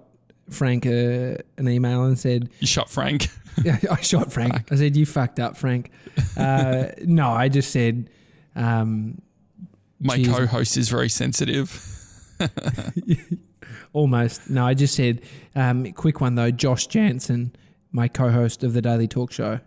Frank 0.50 0.86
uh, 0.86 1.36
an 1.58 1.68
email 1.68 2.04
and 2.04 2.18
said 2.18 2.48
You 2.60 2.66
shot 2.66 2.88
Frank. 2.90 3.28
Yeah, 3.64 3.76
I 3.90 4.00
shot 4.02 4.32
Frank. 4.32 4.70
I 4.70 4.76
said, 4.76 4.96
"You 4.96 5.04
fucked 5.04 5.40
up, 5.40 5.56
Frank." 5.56 5.90
Uh, 6.36 6.84
no, 7.04 7.30
I 7.30 7.48
just 7.48 7.72
said, 7.72 8.08
um, 8.54 9.20
My 9.98 10.16
Jeez. 10.16 10.32
co-host 10.32 10.76
is 10.76 10.88
very 10.88 11.08
sensitive. 11.08 11.68
Almost. 13.92 14.50
No, 14.50 14.66
I 14.66 14.74
just 14.74 14.94
said, 14.94 15.22
um, 15.54 15.90
quick 15.92 16.20
one 16.20 16.34
though. 16.34 16.50
Josh 16.50 16.86
Janssen, 16.86 17.54
my 17.92 18.08
co-host 18.08 18.62
of 18.64 18.72
the 18.74 18.82
Daily 18.82 19.08
Talk 19.08 19.32
Show. 19.32 19.60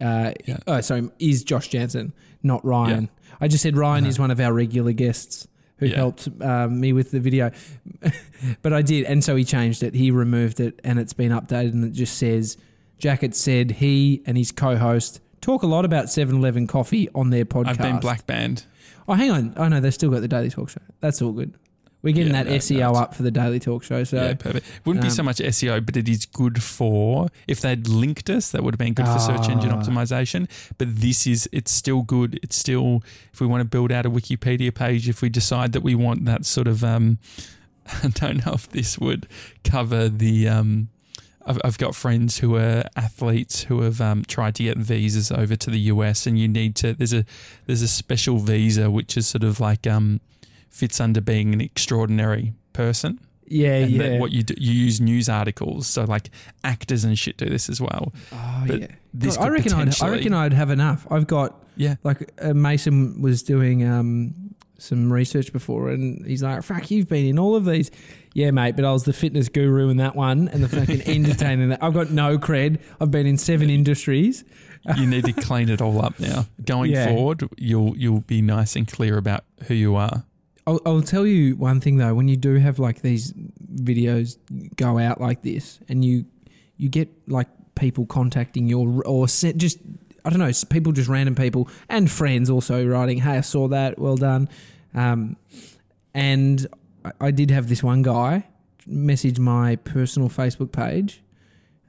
Uh, 0.00 0.32
Yeah. 0.46 0.58
Oh, 0.66 0.80
sorry, 0.80 1.08
is 1.18 1.44
Josh 1.44 1.68
Janssen, 1.68 2.12
not 2.42 2.64
Ryan. 2.64 3.08
I 3.40 3.48
just 3.48 3.62
said 3.62 3.76
Ryan 3.76 4.06
is 4.06 4.18
one 4.18 4.30
of 4.30 4.40
our 4.40 4.52
regular 4.52 4.92
guests 4.92 5.48
who 5.78 5.86
Uh-huh. 5.86 5.90
Yeah. 5.92 5.96
helped 5.96 6.28
um, 6.40 6.80
me 6.80 6.92
with 6.92 7.10
the 7.10 7.18
video, 7.20 7.50
but 8.62 8.72
I 8.72 8.82
did, 8.82 9.04
and 9.06 9.22
so 9.24 9.34
he 9.36 9.44
changed 9.44 9.82
it. 9.82 9.94
He 9.94 10.10
removed 10.10 10.60
it, 10.60 10.80
and 10.84 10.98
it's 10.98 11.12
been 11.12 11.32
updated, 11.32 11.72
and 11.72 11.84
it 11.84 11.92
just 11.92 12.16
says, 12.16 12.56
Jackett 12.98 13.34
said 13.34 13.72
he 13.72 14.22
and 14.26 14.36
his 14.38 14.52
co-host 14.52 15.20
talk 15.40 15.62
a 15.62 15.66
lot 15.66 15.84
about 15.84 16.06
7-Eleven 16.06 16.66
coffee 16.68 17.08
on 17.14 17.30
their 17.30 17.44
podcast. 17.44 17.68
I've 17.68 17.78
been 17.78 17.98
black 18.00 18.26
banned. 18.26 18.64
Oh, 19.08 19.14
hang 19.14 19.30
on. 19.30 19.52
Oh 19.56 19.68
no, 19.68 19.80
they've 19.80 19.92
still 19.92 20.10
got 20.10 20.20
the 20.20 20.28
Daily 20.28 20.48
Talk 20.48 20.70
Show. 20.70 20.80
That's 21.00 21.20
all 21.20 21.32
good. 21.32 21.54
We're 22.04 22.12
getting 22.12 22.34
Yeah, 22.34 22.42
that 22.44 22.50
no, 22.50 22.56
SEO 22.58 22.92
no, 22.92 22.98
up 23.00 23.14
for 23.14 23.22
the 23.22 23.30
Daily 23.30 23.58
Talk 23.58 23.82
Show. 23.82 24.04
So 24.04 24.16
yeah, 24.16 24.34
perfect. 24.34 24.66
Wouldn't 24.84 25.02
be 25.02 25.08
so 25.10 25.22
um, 25.22 25.24
much 25.26 25.38
SEO, 25.38 25.84
but 25.84 25.96
it 25.96 26.08
is 26.08 26.26
good 26.26 26.62
for 26.62 27.28
if 27.48 27.62
they'd 27.62 27.88
linked 27.88 28.28
us, 28.28 28.50
that 28.50 28.62
would 28.62 28.74
have 28.74 28.78
been 28.78 28.92
good 28.92 29.06
for 29.08 29.18
search 29.18 29.48
engine 29.48 29.70
Ah. 29.70 29.80
optimization. 29.82 30.46
But 30.76 30.94
this 31.00 31.26
is 31.26 31.48
it's 31.50 31.72
still 31.72 32.02
good. 32.02 32.38
It's 32.42 32.56
still 32.56 33.02
if 33.32 33.40
we 33.40 33.46
want 33.46 33.62
to 33.62 33.64
build 33.64 33.90
out 33.90 34.04
a 34.04 34.10
Wikipedia 34.10 34.72
page, 34.72 35.08
if 35.08 35.22
we 35.22 35.30
decide 35.30 35.72
that 35.72 35.82
we 35.82 35.94
want 35.94 36.26
that 36.26 36.44
sort 36.44 36.68
of 36.68 36.84
um, 36.84 37.18
I 38.04 38.08
don't 38.08 38.44
know 38.44 38.52
if 38.52 38.68
this 38.68 38.98
would 38.98 39.26
cover 39.64 40.08
the. 40.10 40.46
Um, 40.48 40.88
I've, 41.46 41.60
I've 41.62 41.78
got 41.78 41.94
friends 41.94 42.38
who 42.38 42.56
are 42.56 42.84
athletes 42.96 43.64
who 43.64 43.82
have 43.82 44.00
um, 44.00 44.24
tried 44.24 44.54
to 44.54 44.62
get 44.64 44.78
visas 44.78 45.30
over 45.30 45.56
to 45.56 45.70
the 45.70 45.78
US, 45.92 46.26
and 46.26 46.38
you 46.38 46.48
need 46.48 46.74
to. 46.76 46.92
There's 46.94 47.12
a 47.14 47.24
there's 47.66 47.82
a 47.82 47.88
special 47.88 48.38
visa 48.38 48.90
which 48.90 49.16
is 49.16 49.26
sort 49.26 49.44
of 49.44 49.58
like 49.60 49.86
um, 49.86 50.20
fits 50.74 51.00
under 51.00 51.20
being 51.20 51.52
an 51.54 51.60
extraordinary 51.60 52.52
person. 52.72 53.20
Yeah, 53.46 53.74
and 53.76 53.90
yeah. 53.92 54.18
what 54.18 54.32
you 54.32 54.42
do, 54.42 54.54
you 54.58 54.72
use 54.72 55.00
news 55.00 55.28
articles, 55.28 55.86
so 55.86 56.04
like 56.04 56.30
actors 56.64 57.04
and 57.04 57.16
shit 57.18 57.36
do 57.36 57.44
this 57.46 57.68
as 57.68 57.80
well. 57.80 58.12
oh, 58.32 58.64
but 58.66 58.80
yeah. 58.80 58.86
This 59.12 59.36
God, 59.36 59.46
I 59.46 59.48
reckon 59.50 59.72
I'd, 59.74 60.02
I 60.02 60.08
reckon 60.08 60.32
I'd 60.34 60.52
have 60.54 60.70
enough. 60.70 61.06
I've 61.10 61.26
got 61.26 61.62
Yeah, 61.76 61.96
like 62.02 62.32
uh, 62.40 62.54
Mason 62.54 63.20
was 63.20 63.42
doing 63.42 63.86
um, 63.86 64.34
some 64.78 65.12
research 65.12 65.52
before, 65.52 65.90
and 65.90 66.24
he's 66.26 66.42
like, 66.42 66.62
"Fuck, 66.64 66.90
you've 66.90 67.08
been 67.08 67.26
in 67.26 67.38
all 67.38 67.54
of 67.54 67.66
these." 67.66 67.90
Yeah, 68.32 68.50
mate, 68.50 68.76
but 68.76 68.84
I 68.86 68.92
was 68.92 69.04
the 69.04 69.12
fitness 69.12 69.48
guru 69.50 69.90
in 69.90 69.98
that 69.98 70.16
one, 70.16 70.48
and 70.48 70.64
the 70.64 70.68
fucking 70.68 71.02
entertainer. 71.06 71.68
that. 71.68 71.82
I've 71.84 71.94
got 71.94 72.10
no 72.10 72.38
cred. 72.38 72.80
I've 73.00 73.10
been 73.10 73.26
in 73.26 73.36
seven 73.38 73.68
industries. 73.70 74.42
you 74.96 75.06
need 75.06 75.24
to 75.26 75.32
clean 75.34 75.68
it 75.68 75.80
all 75.82 76.02
up 76.04 76.18
now. 76.18 76.46
Going 76.64 76.90
Yeah. 76.92 77.08
forward, 77.08 77.46
you'll 77.58 77.94
you'll 77.96 78.20
be 78.22 78.40
nice 78.42 78.74
and 78.74 78.88
clear 78.88 79.18
about 79.18 79.44
who 79.68 79.74
you 79.74 79.94
are. 79.96 80.24
I'll, 80.66 80.80
I'll 80.86 81.02
tell 81.02 81.26
you 81.26 81.56
one 81.56 81.80
thing 81.80 81.96
though: 81.96 82.14
when 82.14 82.28
you 82.28 82.36
do 82.36 82.56
have 82.56 82.78
like 82.78 83.02
these 83.02 83.32
videos 83.32 84.38
go 84.76 84.98
out 84.98 85.20
like 85.20 85.42
this, 85.42 85.78
and 85.88 86.04
you 86.04 86.24
you 86.76 86.88
get 86.88 87.08
like 87.28 87.48
people 87.74 88.06
contacting 88.06 88.66
your 88.66 89.02
or, 89.06 89.26
just 89.26 89.78
I 90.24 90.30
don't 90.30 90.38
know, 90.38 90.50
people 90.70 90.92
just 90.92 91.08
random 91.08 91.34
people 91.34 91.68
and 91.88 92.10
friends 92.10 92.48
also 92.50 92.86
writing, 92.86 93.18
"Hey, 93.18 93.38
I 93.38 93.40
saw 93.42 93.68
that. 93.68 93.98
Well 93.98 94.16
done." 94.16 94.48
Um, 94.94 95.36
and 96.14 96.66
I, 97.04 97.12
I 97.20 97.30
did 97.30 97.50
have 97.50 97.68
this 97.68 97.82
one 97.82 98.02
guy 98.02 98.46
message 98.86 99.38
my 99.38 99.76
personal 99.76 100.28
Facebook 100.28 100.72
page, 100.72 101.22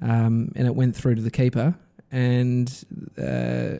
um, 0.01 0.51
and 0.55 0.67
it 0.67 0.75
went 0.75 0.95
through 0.95 1.15
to 1.15 1.21
the 1.21 1.31
keeper, 1.31 1.75
and 2.11 2.69
uh, 3.17 3.77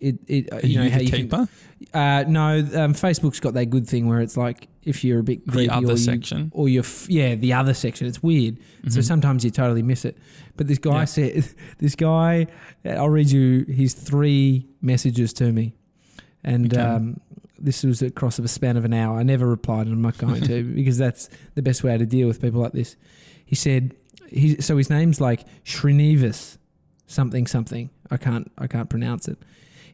it 0.00 0.18
it 0.26 0.52
Are 0.52 0.60
you 0.66 0.78
know 0.78 0.84
you 0.84 0.90
how 0.90 0.98
the 0.98 1.04
you 1.04 1.10
can- 1.10 1.20
keeper? 1.22 1.48
uh, 1.94 2.24
no, 2.28 2.58
um, 2.58 2.94
Facebook's 2.94 3.40
got 3.40 3.54
that 3.54 3.66
good 3.66 3.86
thing 3.86 4.08
where 4.08 4.20
it's 4.20 4.36
like 4.36 4.68
if 4.82 5.02
you're 5.04 5.18
a 5.20 5.22
bit 5.22 5.46
creepy 5.46 5.66
the 5.68 5.74
other 5.74 5.88
or 5.88 5.90
you, 5.92 5.96
section. 5.96 6.50
or 6.54 6.68
you're 6.68 6.84
f- 6.84 7.08
yeah 7.10 7.34
the 7.34 7.52
other 7.52 7.74
section. 7.74 8.06
It's 8.06 8.22
weird. 8.22 8.58
So 8.88 9.00
Mhm. 9.00 9.04
sometimes 9.04 9.44
you 9.44 9.50
totally 9.50 9.82
miss 9.82 10.04
it. 10.04 10.16
But 10.56 10.68
this 10.68 10.78
guy 10.78 11.00
Yeah. 11.00 11.04
said, 11.06 11.44
this 11.78 11.94
guy, 11.94 12.46
I'll 12.84 13.08
read 13.10 13.30
you 13.30 13.64
his 13.68 13.94
three 13.94 14.66
messages 14.80 15.32
to 15.34 15.52
me, 15.52 15.74
and 16.44 16.72
Okay. 16.72 16.80
um, 16.82 17.20
this 17.58 17.82
was 17.82 18.02
across 18.02 18.38
of 18.38 18.44
a 18.44 18.48
span 18.48 18.76
of 18.76 18.84
an 18.84 18.92
hour. 18.92 19.18
I 19.18 19.22
never 19.22 19.46
replied, 19.46 19.86
and 19.86 19.94
I'm 19.94 20.02
not 20.02 20.18
going 20.18 20.42
to 20.42 20.62
because 20.74 20.98
that's 20.98 21.28
the 21.54 21.62
best 21.62 21.82
way 21.82 21.96
to 21.96 22.06
deal 22.06 22.28
with 22.28 22.40
people 22.40 22.60
like 22.60 22.72
this. 22.72 22.96
He 23.44 23.54
said, 23.56 23.94
he 24.30 24.60
so 24.60 24.76
his 24.76 24.90
name's 24.90 25.20
like 25.20 25.44
Srinivas, 25.64 26.58
something 27.06 27.46
something. 27.46 27.90
I 28.10 28.16
can't 28.18 28.50
I 28.58 28.66
can't 28.66 28.88
pronounce 28.88 29.28
it. 29.28 29.38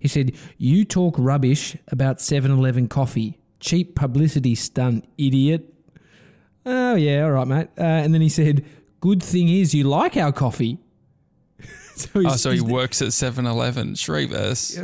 He 0.02 0.08
said, 0.08 0.32
"You 0.58 0.84
talk 0.84 1.14
rubbish 1.16 1.76
about 1.88 2.18
7-Eleven 2.18 2.88
coffee. 2.88 3.38
Cheap 3.60 3.94
publicity 3.94 4.56
stunt, 4.56 5.06
idiot." 5.16 5.72
Oh 6.66 6.96
yeah, 6.96 7.22
all 7.22 7.30
right, 7.30 7.46
mate. 7.46 7.68
Uh, 7.78 7.82
and 7.82 8.12
then 8.12 8.20
he 8.20 8.28
said, 8.28 8.64
"Good 9.00 9.22
thing 9.22 9.48
is 9.48 9.72
you 9.74 9.84
like 9.84 10.16
our 10.16 10.32
coffee." 10.32 10.78
so 11.94 12.08
Oh, 12.16 12.34
so 12.34 12.50
he 12.50 12.60
works 12.60 13.00
at 13.00 13.08
7-Eleven. 13.08 13.94
Shrevers. 13.94 14.76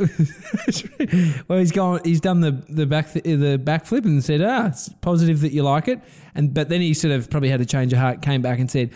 well, 1.49 1.59
he's 1.59 1.73
gone. 1.73 1.99
He's 2.05 2.21
done 2.21 2.39
the 2.39 2.51
the 2.69 2.85
back 2.85 3.11
the 3.11 3.61
backflip 3.61 4.05
and 4.05 4.23
said, 4.23 4.41
"Ah, 4.41 4.67
it's 4.67 4.87
positive 5.01 5.41
that 5.41 5.51
you 5.51 5.63
like 5.63 5.89
it." 5.89 5.99
And 6.33 6.53
but 6.53 6.69
then 6.69 6.79
he 6.79 6.93
sort 6.93 7.11
of 7.11 7.29
probably 7.29 7.49
had 7.49 7.59
a 7.59 7.65
change 7.65 7.91
of 7.91 7.99
heart. 7.99 8.21
Came 8.21 8.41
back 8.41 8.59
and 8.59 8.71
said, 8.71 8.91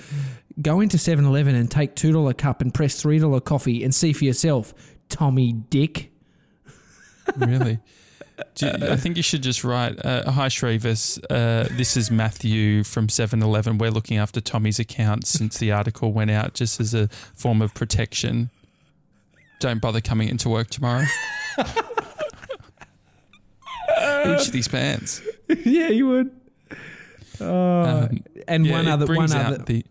"Go 0.62 0.80
into 0.80 0.96
7-Eleven 0.96 1.54
and 1.54 1.70
take 1.70 1.96
two 1.98 2.14
dollar 2.14 2.34
cup 2.34 2.62
and 2.62 2.74
press 2.74 3.02
three 3.02 3.20
dollar 3.20 3.42
coffee 3.42 3.84
and 3.84 3.94
see 3.94 4.14
for 4.14 4.24
yourself, 4.24 4.74
Tommy 5.10 5.52
Dick." 5.52 6.12
Really? 7.38 7.80
You- 8.60 8.70
I 8.70 8.96
think 8.96 9.16
you 9.18 9.24
should 9.24 9.44
just 9.44 9.64
write, 9.64 10.04
uh, 10.04 10.32
"Hi 10.32 10.48
Shrevers, 10.48 11.20
uh, 11.30 11.68
this 11.78 11.96
is 11.96 12.10
Matthew 12.10 12.84
from 12.84 13.08
7-Eleven. 13.08 13.78
We're 13.78 13.92
looking 13.92 14.18
after 14.18 14.42
Tommy's 14.42 14.80
account 14.80 15.28
since 15.28 15.58
the 15.60 15.72
article 15.72 16.12
went 16.14 16.32
out, 16.32 16.54
just 16.56 16.80
as 16.80 16.94
a 16.96 17.08
form 17.36 17.62
of 17.62 17.74
protection. 17.76 18.50
Don't 19.60 19.80
bother 19.82 20.02
coming 20.02 20.30
into 20.30 20.50
work 20.50 20.70
tomorrow." 20.70 21.06
Would 24.26 24.42
shit 24.42 24.54
his 24.54 24.68
pants. 24.68 25.22
yeah, 25.66 25.90
you 25.90 26.08
would. 26.08 26.32
Oh, 27.40 27.82
Um, 28.10 28.24
and 28.48 28.66
Yeah, 28.66 28.72
one 28.74 28.88
other, 28.88 29.06
one 29.14 29.32
other. 29.32 29.58
the. 29.60 29.86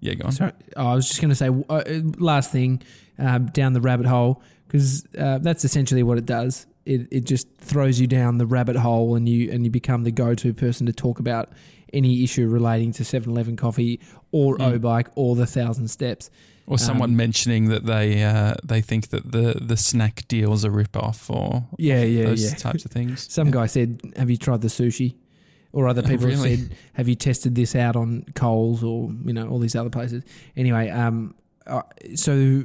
Yeah, 0.00 0.14
go 0.14 0.26
on. 0.26 0.32
Sorry, 0.32 0.52
oh, 0.76 0.86
I 0.88 0.94
was 0.94 1.08
just 1.08 1.20
going 1.20 1.30
to 1.30 1.34
say 1.34 1.48
uh, 1.48 1.82
last 2.18 2.52
thing 2.52 2.82
um, 3.18 3.46
down 3.46 3.72
the 3.72 3.80
rabbit 3.80 4.06
hole 4.06 4.42
because 4.66 5.06
uh, 5.18 5.38
that's 5.38 5.64
essentially 5.64 6.02
what 6.02 6.18
it 6.18 6.26
does. 6.26 6.66
It 6.86 7.08
it 7.10 7.24
just 7.24 7.48
throws 7.58 8.00
you 8.00 8.06
down 8.06 8.38
the 8.38 8.46
rabbit 8.46 8.76
hole 8.76 9.14
and 9.16 9.28
you 9.28 9.50
and 9.52 9.64
you 9.64 9.70
become 9.70 10.04
the 10.04 10.10
go 10.12 10.34
to 10.34 10.54
person 10.54 10.86
to 10.86 10.92
talk 10.92 11.18
about 11.18 11.50
any 11.92 12.22
issue 12.24 12.48
relating 12.48 12.92
to 12.92 13.02
7-Eleven 13.04 13.56
coffee 13.56 14.00
or 14.32 14.56
Mm. 14.58 14.72
O 14.74 14.78
bike 14.78 15.08
or 15.14 15.36
the 15.36 15.46
Thousand 15.46 15.88
Steps. 15.88 16.30
Or 16.66 16.78
someone 16.78 17.10
Um, 17.10 17.16
mentioning 17.16 17.68
that 17.68 17.86
they 17.86 18.24
uh, 18.24 18.54
they 18.64 18.80
think 18.82 19.08
that 19.10 19.30
the, 19.30 19.54
the 19.60 19.76
snack 19.76 20.26
deals 20.26 20.64
are 20.64 20.70
rip 20.70 20.96
off 20.96 21.30
or 21.30 21.64
Yeah, 21.78 22.02
yeah, 22.02 22.24
those 22.26 22.42
yeah. 22.44 22.56
types 22.56 22.84
of 22.84 22.90
things. 22.90 23.26
Some 23.32 23.48
Yeah. 23.48 23.52
guy 23.52 23.66
said, 23.66 24.00
"Have 24.16 24.30
you 24.30 24.36
tried 24.36 24.62
the 24.62 24.68
sushi?" 24.68 25.14
Or 25.72 25.86
other 25.86 26.02
Oh, 26.04 26.08
people 26.08 26.28
have 26.28 26.40
said, 26.40 26.74
"Have 26.94 27.08
you 27.08 27.14
tested 27.14 27.54
this 27.54 27.76
out 27.76 27.94
on 27.96 28.24
Coles 28.34 28.82
or 28.82 29.12
you 29.24 29.32
know 29.32 29.46
all 29.48 29.60
these 29.60 29.76
other 29.76 29.90
places?" 29.90 30.24
Anyway, 30.56 30.88
um, 30.90 31.34
uh, 31.68 31.82
so 32.16 32.64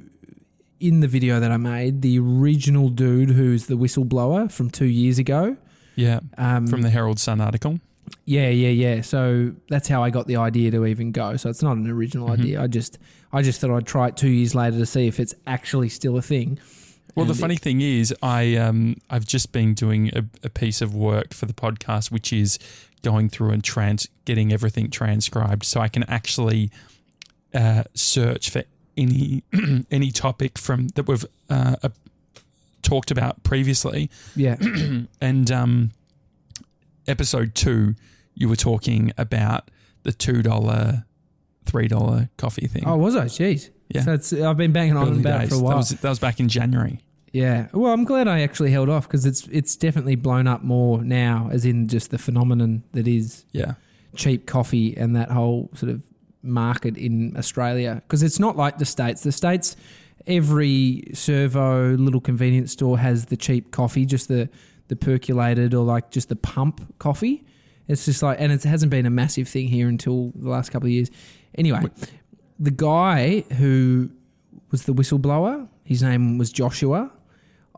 in 0.81 0.99
the 0.99 1.07
video 1.07 1.39
that 1.39 1.51
I 1.51 1.57
made, 1.57 2.01
the 2.01 2.19
original 2.19 2.89
dude 2.89 3.29
who's 3.29 3.67
the 3.67 3.75
whistleblower 3.75 4.51
from 4.51 4.69
two 4.69 4.85
years 4.85 5.19
ago, 5.19 5.57
Yeah, 5.95 6.19
um, 6.37 6.67
from 6.67 6.81
the 6.81 6.89
Herald 6.89 7.19
Sun 7.19 7.39
article. 7.39 7.79
yeah, 8.25 8.49
yeah, 8.49 8.69
yeah. 8.69 9.01
So 9.01 9.53
that's 9.69 9.87
how 9.87 10.03
I 10.03 10.09
got 10.09 10.27
the 10.27 10.37
idea 10.37 10.71
to 10.71 10.85
even 10.85 11.11
go. 11.11 11.37
So 11.37 11.49
it's 11.49 11.61
not 11.61 11.77
an 11.77 11.87
original 11.89 12.27
Mhm. 12.29 12.39
idea. 12.39 12.61
I 12.61 12.67
just, 12.67 12.97
I 13.31 13.41
just 13.41 13.61
thought 13.61 13.71
I'd 13.75 13.85
try 13.85 14.07
it 14.09 14.17
two 14.17 14.29
years 14.29 14.53
later 14.55 14.77
to 14.77 14.85
see 14.85 15.07
if 15.07 15.19
it's 15.19 15.33
actually 15.47 15.89
still 15.89 16.17
a 16.17 16.21
thing. 16.21 16.59
Well, 17.15 17.25
the 17.25 17.33
funny 17.35 17.57
thing 17.57 17.81
is, 17.81 18.13
I 18.23 18.55
um, 18.55 18.95
I've 19.09 19.25
just 19.25 19.51
been 19.51 19.73
doing 19.73 20.09
a, 20.15 20.23
a 20.43 20.49
piece 20.49 20.81
of 20.81 20.95
work 20.95 21.33
for 21.33 21.45
the 21.45 21.53
podcast, 21.53 22.09
which 22.09 22.31
is 22.31 22.57
going 23.01 23.27
through 23.29 23.49
and 23.51 23.61
trans 23.63 24.07
getting 24.25 24.53
everything 24.53 24.89
transcribed, 24.89 25.65
so 25.65 25.81
I 25.81 25.89
can 25.89 26.03
actually 26.03 26.71
uh, 27.53 27.83
search 27.93 28.49
for 28.49 28.63
any 29.01 29.43
any 29.91 30.11
topic 30.11 30.57
from 30.57 30.87
that 30.95 31.07
we've 31.07 31.25
uh, 31.49 31.75
uh, 31.83 31.89
talked 32.81 33.11
about 33.11 33.43
previously. 33.43 34.09
yeah, 34.35 34.55
And 35.21 35.51
um, 35.51 35.91
episode 37.07 37.55
two, 37.55 37.95
you 38.35 38.49
were 38.49 38.55
talking 38.55 39.11
about 39.17 39.69
the 40.03 40.11
two 40.11 40.41
dollar, 40.41 41.05
three 41.65 41.87
dollar 41.87 42.29
coffee 42.37 42.67
thing. 42.67 42.83
oh, 42.85 42.97
was 42.97 43.15
I? 43.15 43.25
Jeez. 43.25 43.69
Yeah. 43.89 44.01
So 44.03 44.13
it's, 44.13 44.33
I've 44.33 44.57
been 44.57 44.71
banging 44.71 44.95
on 44.97 45.19
about 45.19 45.43
it 45.43 45.49
for 45.49 45.55
a 45.55 45.59
while. 45.59 45.71
That 45.71 45.77
was 45.77 45.89
that 45.89 46.09
was 46.09 46.19
back 46.19 46.39
in 46.39 46.47
January. 46.47 46.99
Yeah. 47.33 47.67
Well, 47.73 47.93
I'm 47.93 48.03
glad 48.03 48.27
I 48.27 48.41
actually 48.41 48.71
held 48.71 48.89
off 48.89 49.07
because 49.07 49.25
it's 49.25 49.47
it's 49.47 49.75
definitely 49.75 50.15
blown 50.15 50.47
up 50.47 50.63
more 50.63 51.01
now, 51.03 51.49
as 51.51 51.65
in 51.65 51.87
just 51.87 52.09
the 52.11 52.17
phenomenon 52.17 52.83
that 52.93 53.07
is 53.07 53.45
Yeah. 53.51 53.73
cheap 54.15 54.45
coffee 54.47 54.95
and 54.97 55.15
that 55.15 55.29
whole 55.31 55.69
sort 55.75 55.91
of 55.91 56.01
market 56.43 56.97
in 56.97 57.35
Australia. 57.37 57.95
Because 58.03 58.23
it's 58.23 58.39
not 58.39 58.57
like 58.57 58.77
the 58.77 58.85
states. 58.85 59.21
The 59.23 59.31
states, 59.31 59.75
every 60.27 61.03
servo 61.13 61.95
little 61.97 62.21
convenience 62.21 62.71
store 62.71 62.97
has 62.99 63.25
the 63.27 63.37
cheap 63.37 63.71
coffee, 63.71 64.05
just 64.05 64.27
the 64.27 64.49
the 64.87 64.95
percolated 64.95 65.73
or 65.73 65.85
like 65.85 66.11
just 66.11 66.27
the 66.29 66.35
pump 66.35 66.97
coffee. 66.99 67.45
It's 67.87 68.05
just 68.05 68.21
like, 68.21 68.39
and 68.41 68.51
it 68.51 68.63
hasn't 68.63 68.89
been 68.89 69.05
a 69.05 69.09
massive 69.09 69.47
thing 69.47 69.67
here 69.67 69.87
until 69.87 70.31
the 70.35 70.49
last 70.49 70.69
couple 70.71 70.87
of 70.87 70.91
years. 70.91 71.09
Anyway, 71.57 71.81
the 72.59 72.71
guy 72.71 73.41
who 73.57 74.09
was 74.69 74.83
the 74.83 74.93
whistleblower, 74.93 75.67
his 75.85 76.03
name 76.03 76.37
was 76.37 76.51
Joshua. 76.51 77.09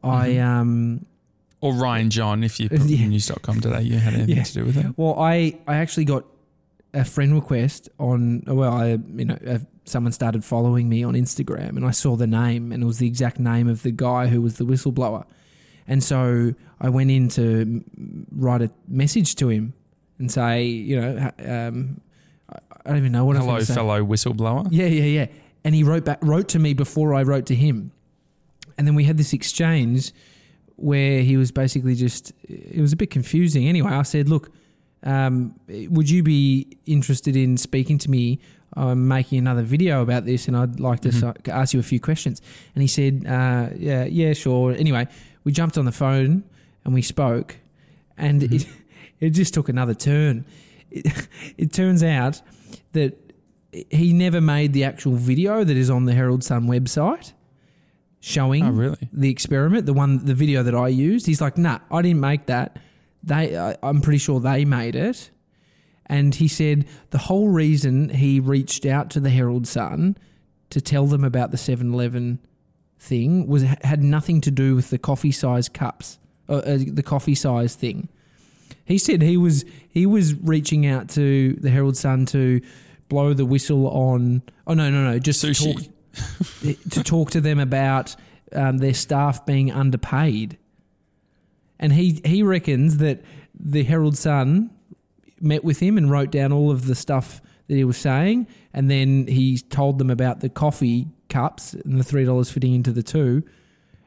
I 0.04 0.30
Mhm. 0.30 0.44
um 0.46 1.06
Or 1.62 1.74
Ryan 1.76 2.10
John, 2.10 2.44
if 2.44 2.60
you 2.60 2.68
put 2.68 2.82
Yeah. 2.90 3.08
news.com 3.08 3.62
today, 3.62 3.84
you 3.84 3.98
had 3.98 4.16
anything 4.16 4.38
Yeah. 4.38 4.44
to 4.44 4.54
do 4.54 4.66
with 4.66 4.78
it. 4.78 4.88
well 4.98 5.16
I 5.20 5.60
I 5.68 5.76
actually 5.76 6.06
got 6.06 6.26
a 6.94 7.04
friend 7.04 7.34
request 7.34 7.90
on 8.00 8.44
well 8.46 8.72
I 8.72 9.00
you 9.16 9.26
know 9.26 9.38
uh, 9.48 9.60
someone 9.86 10.12
started 10.14 10.44
following 10.46 10.88
me 10.90 11.04
on 11.04 11.14
Instagram 11.14 11.70
and 11.70 11.86
I 11.86 11.92
saw 11.92 12.16
the 12.16 12.28
name 12.28 12.72
and 12.72 12.84
it 12.84 12.86
was 12.86 13.00
the 13.00 13.08
exact 13.08 13.40
name 13.40 13.68
of 13.68 13.82
the 13.84 13.92
guy 13.92 14.28
who 14.28 14.42
was 14.42 14.58
the 14.58 14.64
whistleblower. 14.64 15.26
And 15.88 16.02
so 16.04 16.54
I 16.80 16.90
went 16.90 17.12
in 17.12 17.28
to 17.30 17.84
write 18.32 18.62
a 18.62 18.72
message 18.88 19.36
to 19.36 19.50
him 19.50 19.74
and 20.20 20.32
say, 20.32 20.64
you 20.64 21.02
know, 21.02 21.32
um, 21.46 22.00
I 22.50 22.58
I 22.86 22.90
don't 22.90 22.98
even 22.98 23.12
know 23.12 23.26
what 23.26 23.36
I 23.38 23.40
was 23.40 23.46
Hello, 23.46 23.56
gonna 23.56 23.66
say. 23.66 23.74
fellow 23.74 24.06
whistleblower. 24.06 24.68
Yeah, 24.72 24.86
yeah, 24.86 25.04
yeah. 25.04 25.28
And 25.66 25.74
he 25.74 25.84
wrote 25.84 26.04
back, 26.06 26.20
wrote 26.22 26.50
to 26.50 26.60
me 26.60 26.74
before 26.74 27.14
I 27.14 27.24
wrote 27.24 27.46
to 27.48 27.56
him, 27.56 27.92
and 28.78 28.86
then 28.86 28.94
we 28.96 29.06
had 29.06 29.18
this 29.18 29.32
exchange 29.34 30.12
where 30.76 31.22
he 31.22 31.38
was 31.38 31.52
basically 31.52 31.96
just. 31.96 32.34
It 32.44 32.82
was 32.82 32.92
a 32.92 32.98
bit 32.98 33.10
confusing. 33.10 33.68
Anyway, 33.68 33.90
I 33.90 34.02
said, 34.04 34.28
"Look, 34.28 34.52
Um, 35.04 35.60
would 35.90 36.10
you 36.10 36.24
be 36.24 36.78
interested 36.86 37.36
in 37.36 37.58
speaking 37.58 37.98
to 38.00 38.10
me? 38.12 38.40
I'm 38.76 39.08
making 39.08 39.38
another 39.38 39.62
video 39.62 40.02
about 40.02 40.26
this, 40.26 40.48
and 40.48 40.58
I'd 40.58 40.80
like 40.80 41.02
to 41.02 41.12
so- 41.12 41.34
ask 41.48 41.74
you 41.74 41.80
a 41.80 41.84
few 41.84 42.00
questions." 42.00 42.42
And 42.74 42.82
he 42.82 42.88
said, 42.88 43.26
uh, 43.28 43.70
"Yeah, 43.78 44.06
yeah, 44.06 44.34
sure." 44.34 44.72
Anyway, 44.74 45.08
we 45.44 45.52
jumped 45.52 45.78
on 45.78 45.86
the 45.86 45.92
phone 45.92 46.44
and 46.86 46.94
we 46.94 47.02
spoke, 47.02 47.58
and 48.18 48.44
it 48.44 48.66
it 49.20 49.30
just 49.32 49.54
took 49.54 49.70
another 49.70 49.94
turn. 49.94 50.46
It, 50.90 51.28
it 51.58 51.74
turns 51.74 52.02
out 52.04 52.42
that 52.94 53.14
he 53.90 54.14
never 54.14 54.40
made 54.42 54.74
the 54.74 54.84
actual 54.84 55.16
video 55.16 55.64
that 55.64 55.76
is 55.78 55.90
on 55.90 56.06
the 56.06 56.14
Herald 56.14 56.44
Sun 56.44 56.66
website 56.66 57.34
showing 58.20 58.64
Oh, 58.64 58.70
really? 58.72 59.10
the 59.12 59.30
experiment, 59.30 59.86
the 59.86 59.94
one, 59.94 60.24
the 60.26 60.34
video 60.36 60.64
that 60.64 60.74
I 60.76 60.88
used. 60.88 61.26
He's 61.26 61.42
like, 61.42 61.58
"Nah, 61.58 61.80
I 61.92 62.02
didn't 62.02 62.22
make 62.22 62.46
that. 62.48 62.80
They, 63.24 63.58
I, 63.58 63.78
I'm 63.82 64.02
pretty 64.02 64.20
sure 64.20 64.40
they 64.40 64.66
made 64.66 64.96
it." 64.96 65.32
And 66.06 66.36
he 66.36 66.48
said 66.48 66.86
the 67.12 67.18
whole 67.18 67.48
reason 67.48 68.10
he 68.10 68.40
reached 68.40 68.86
out 68.86 69.10
to 69.12 69.20
the 69.20 69.30
Herald 69.30 69.68
Sun 69.68 70.18
to 70.70 70.82
tell 70.82 71.06
them 71.08 71.24
about 71.24 71.52
the 71.52 71.58
7-Eleven 71.58 72.40
thing 73.00 73.48
was 73.48 73.64
had 73.64 74.02
nothing 74.02 74.42
to 74.42 74.52
do 74.52 74.76
with 74.76 74.90
the 74.90 74.98
coffee 74.98 75.32
size 75.32 75.70
cups, 75.70 76.18
uh, 76.50 76.56
uh, 76.56 76.80
the 76.86 77.04
coffee 77.04 77.36
size 77.36 77.76
thing. 77.76 78.10
He 78.86 78.98
said 78.98 79.22
he 79.22 79.38
was 79.38 79.66
he 79.90 80.06
was 80.06 80.34
reaching 80.34 80.86
out 80.86 81.10
to 81.10 81.54
the 81.54 81.70
Herald 81.70 81.96
Sun 81.98 82.26
to 82.28 82.62
blow 83.10 83.34
the 83.34 83.46
whistle 83.46 83.88
on. 83.88 84.42
Oh 84.68 84.74
no 84.74 84.90
no 84.90 85.12
no! 85.12 85.20
Just 85.20 85.42
to 85.42 85.54
talk, 85.54 85.82
to 86.90 87.04
talk 87.04 87.32
to 87.32 87.42
them 87.42 87.60
about 87.60 88.16
um, 88.54 88.80
their 88.80 88.94
staff 88.94 89.46
being 89.46 89.72
underpaid. 89.72 90.58
And 91.84 91.92
he 91.94 92.22
he 92.24 92.42
reckons 92.42 92.98
that 92.98 93.22
the 93.54 93.84
Herald 93.84 94.18
Sun 94.18 94.72
met 95.42 95.66
with 95.66 95.82
him 95.82 95.98
and 95.98 96.10
wrote 96.10 96.32
down 96.32 96.54
all 96.54 96.72
of 96.72 96.88
the 96.88 96.96
stuff 96.96 97.42
that 97.68 97.76
he 97.76 97.84
was 97.84 97.98
saying, 97.98 98.48
and 98.74 98.90
then 98.90 99.28
he 99.28 99.58
told 99.60 100.00
them 100.00 100.10
about 100.10 100.40
the 100.40 100.48
coffee 100.48 101.08
cups 101.28 101.74
and 101.74 102.00
the 102.00 102.04
three 102.04 102.24
dollars 102.24 102.50
fitting 102.50 102.74
into 102.74 102.94
the 102.94 103.04
two, 103.04 103.44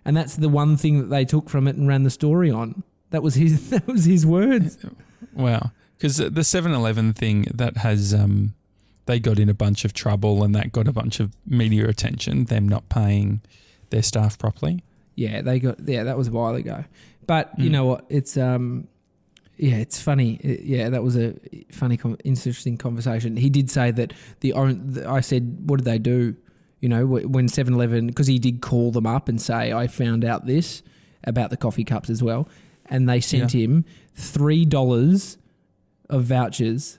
and 0.07 0.17
that's 0.17 0.37
the 0.37 0.49
one 0.49 0.79
thing 0.79 1.01
that 1.01 1.11
they 1.11 1.27
took 1.27 1.51
from 1.51 1.69
it 1.69 1.77
and 1.77 1.87
ran 1.87 2.03
the 2.03 2.11
story 2.11 2.51
on. 2.51 2.83
That 3.11 3.23
was 3.23 3.35
his 3.35 3.69
that 3.71 3.87
was 3.87 4.07
his 4.07 4.25
words. 4.25 4.79
Wow. 5.35 5.71
Because 5.99 6.17
the 6.17 6.45
7 6.45 6.73
Eleven 6.73 7.15
thing 7.15 7.47
that 7.55 7.79
has, 7.79 8.13
um, 8.13 8.55
they 9.07 9.19
got 9.19 9.39
in 9.39 9.49
a 9.49 9.55
bunch 9.55 9.85
of 9.85 9.95
trouble 9.95 10.45
and 10.45 10.55
that 10.55 10.71
got 10.71 10.87
a 10.87 10.93
bunch 10.93 11.21
of 11.21 11.35
media 11.47 11.89
attention, 11.89 12.45
them 12.47 12.69
not 12.69 12.89
paying 12.91 13.41
their 13.89 14.03
staff 14.03 14.39
properly. 14.39 14.83
Yeah, 15.15 15.41
they 15.41 15.59
got 15.59 15.79
yeah, 15.87 16.05
that 16.05 16.19
was 16.19 16.29
a 16.29 16.33
while 16.33 16.55
ago. 16.55 16.85
But 17.27 17.53
you 17.59 17.69
Mm. 17.69 17.73
know 17.73 17.85
what? 17.87 18.07
It's 18.09 18.37
um 18.37 18.89
yeah, 19.59 19.77
it's 19.77 20.01
funny. 20.01 20.35
It- 20.43 20.65
yeah, 20.65 20.91
that 20.91 21.03
was 21.03 21.17
a 21.17 21.35
funny, 21.71 21.97
com- 21.97 22.19
interesting 22.25 22.77
conversation. 22.77 23.37
He 23.39 23.49
did 23.51 23.71
say 23.71 23.91
that 23.91 24.13
the 24.41 24.53
own. 24.53 25.03
I 25.07 25.21
said, 25.23 25.57
"What 25.67 25.79
did 25.79 25.87
they 25.87 25.99
do?" 25.99 26.37
You 26.81 26.91
know, 26.91 27.07
when 27.07 27.49
7-Eleven, 27.49 28.07
because 28.09 28.27
he 28.27 28.39
did 28.39 28.61
call 28.61 28.91
them 28.93 29.07
up 29.07 29.29
and 29.31 29.41
say, 29.41 29.73
"I 29.73 29.87
found 29.87 30.25
out 30.27 30.45
this 30.47 30.83
about 31.25 31.49
the 31.51 31.57
coffee 31.57 31.85
cups 31.85 32.11
as 32.11 32.23
well," 32.23 32.49
and 32.85 33.09
they 33.09 33.19
sent 33.19 33.53
him 33.53 33.87
three 34.15 34.67
dollars 34.67 35.39
of 36.11 36.25
vouchers, 36.25 36.99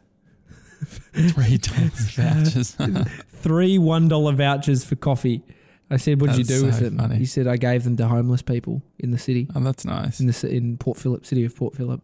Three 1.14 1.58
dollars 1.58 2.10
vouchers. 2.16 2.76
three 3.30 3.78
one 3.78 4.08
dollar 4.08 4.34
vouchers 4.34 4.84
for 4.84 4.96
coffee. 4.96 5.44
I 5.90 5.98
said, 5.98 6.20
"What 6.22 6.32
did 6.32 6.40
you 6.40 6.44
That's 6.44 6.60
do 6.60 6.66
with 6.66 6.76
so 6.76 6.84
them?" 6.86 6.98
funny. 6.98 7.16
He 7.18 7.26
said, 7.26 7.48
"I 7.48 7.58
gave 7.58 7.84
them 7.84 7.96
to 7.98 8.08
homeless 8.08 8.42
people 8.42 8.82
in 9.00 9.12
the 9.12 9.18
city." 9.18 9.48
oh, 9.56 9.60
that's 9.62 9.86
nice. 9.86 10.20
in 10.20 10.28
the 10.28 10.34
ci- 10.34 10.56
in 10.56 10.78
Port 10.78 10.98
Phillip, 10.98 11.26
city 11.26 11.46
of 11.46 11.56
Port 11.56 11.76
Phillip, 11.76 12.02